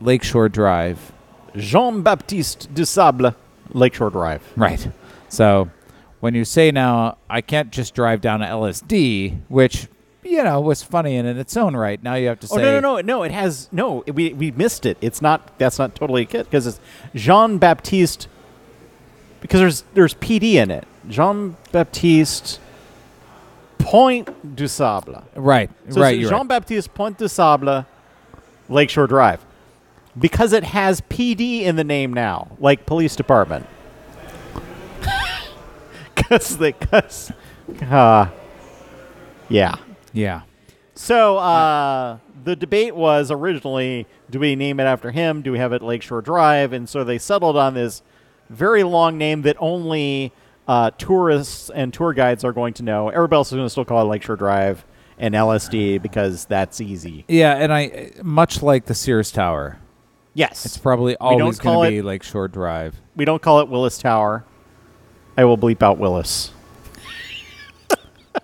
[0.00, 1.12] Lakeshore Drive.
[1.56, 3.34] Jean Baptiste du Sable,
[3.70, 4.42] Lakeshore Drive.
[4.56, 4.86] Right.
[5.28, 5.70] So
[6.20, 9.88] when you say now, I can't just drive down to LSD, which,
[10.26, 12.02] you know, was funny and in its own right.
[12.02, 12.56] Now you have to say.
[12.56, 13.22] Oh no no no no!
[13.22, 14.04] It has no.
[14.12, 14.98] We we missed it.
[15.00, 15.58] It's not.
[15.58, 16.80] That's not totally a kid because it's
[17.14, 18.28] Jean Baptiste.
[19.40, 20.86] Because there's there's PD in it.
[21.08, 22.58] Jean Baptiste
[23.78, 25.22] Point du Sable.
[25.34, 25.70] Right.
[25.90, 26.20] So right.
[26.20, 26.48] Jean right.
[26.48, 27.86] Baptiste Point du Sable,
[28.68, 29.44] Lakeshore Drive,
[30.18, 33.66] because it has PD in the name now, like police department.
[36.14, 37.30] Because they, because,
[37.82, 38.26] uh,
[39.48, 39.76] yeah.
[40.16, 40.42] Yeah.
[40.94, 45.42] So uh, the debate was originally, do we name it after him?
[45.42, 46.72] Do we have it Lakeshore Drive?
[46.72, 48.02] And so they settled on this
[48.48, 50.32] very long name that only
[50.66, 53.10] uh, tourists and tour guides are going to know.
[53.10, 54.86] Everybody else is going to still call it Lakeshore Drive
[55.18, 57.24] and LSD because that's easy.
[57.28, 59.78] Yeah, and I much like the Sears Tower.
[60.32, 60.64] Yes.
[60.64, 63.00] It's probably always going to it- be Lakeshore Drive.
[63.14, 64.44] we don't call it Willis Tower.
[65.36, 66.52] I will bleep out Willis.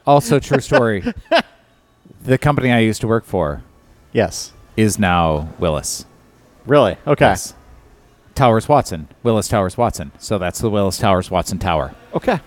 [0.06, 1.02] Also, true story.
[2.22, 3.62] the company I used to work for
[4.12, 4.52] Yes.
[4.76, 6.06] is now Willis.
[6.66, 6.96] Really?
[7.06, 7.24] Okay.
[7.26, 7.54] Yes.
[8.34, 10.12] Towers Watson, Willis Towers Watson.
[10.18, 11.94] So that's the Willis Towers Watson Tower.
[12.14, 12.40] Okay.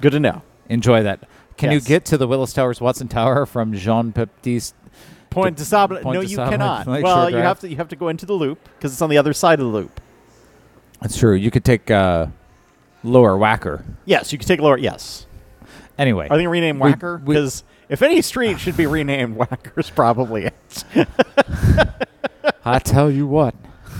[0.00, 0.42] Good to know.
[0.68, 1.20] Enjoy that.
[1.56, 1.82] Can Yes.
[1.82, 4.74] you get to the Willis Towers Watson Tower from Jean Baptiste?
[5.30, 5.96] Point de Sable.
[5.98, 6.86] Point no, de you Sable, cannot.
[6.88, 7.44] Lakeshore well, you Drive.
[7.44, 7.68] have to.
[7.68, 9.72] You have to go into the loop because it's on the other side of the
[9.72, 10.00] loop.
[11.00, 11.34] That's true.
[11.34, 12.26] You could take uh,
[13.02, 13.84] Lower Wacker.
[14.04, 14.78] Yes, you can take lower.
[14.78, 15.26] Yes.
[15.98, 17.22] Anyway, Are they to rename We- Wacker?
[17.22, 20.74] we- Because if any street should be renamed, Wacker's probably it.
[22.64, 23.54] I tell you what.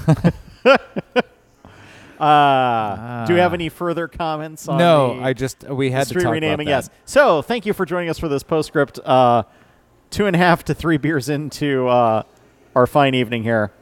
[2.18, 3.54] Uh, do we have Ah.
[3.54, 6.68] any further comments on No, the I just we had to street talk renaming?
[6.68, 6.90] about that.
[6.92, 7.00] Yes.
[7.04, 9.00] So thank you for joining us for this postscript.
[9.04, 9.42] Uh,
[10.10, 12.22] two and a half to three beers into uh,
[12.76, 13.72] our fine evening here.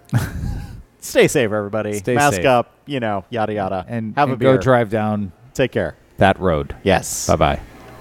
[0.99, 1.93] Stay safe, everybody.
[1.93, 2.47] Stay safe Mask safe.
[2.47, 2.75] up.
[2.87, 3.85] You know, yada yada.
[3.87, 4.57] and, have and a beer.
[4.57, 5.97] go drive down Take care.
[6.17, 6.75] that road.
[6.83, 7.27] Yes.
[7.29, 7.61] Bye bye.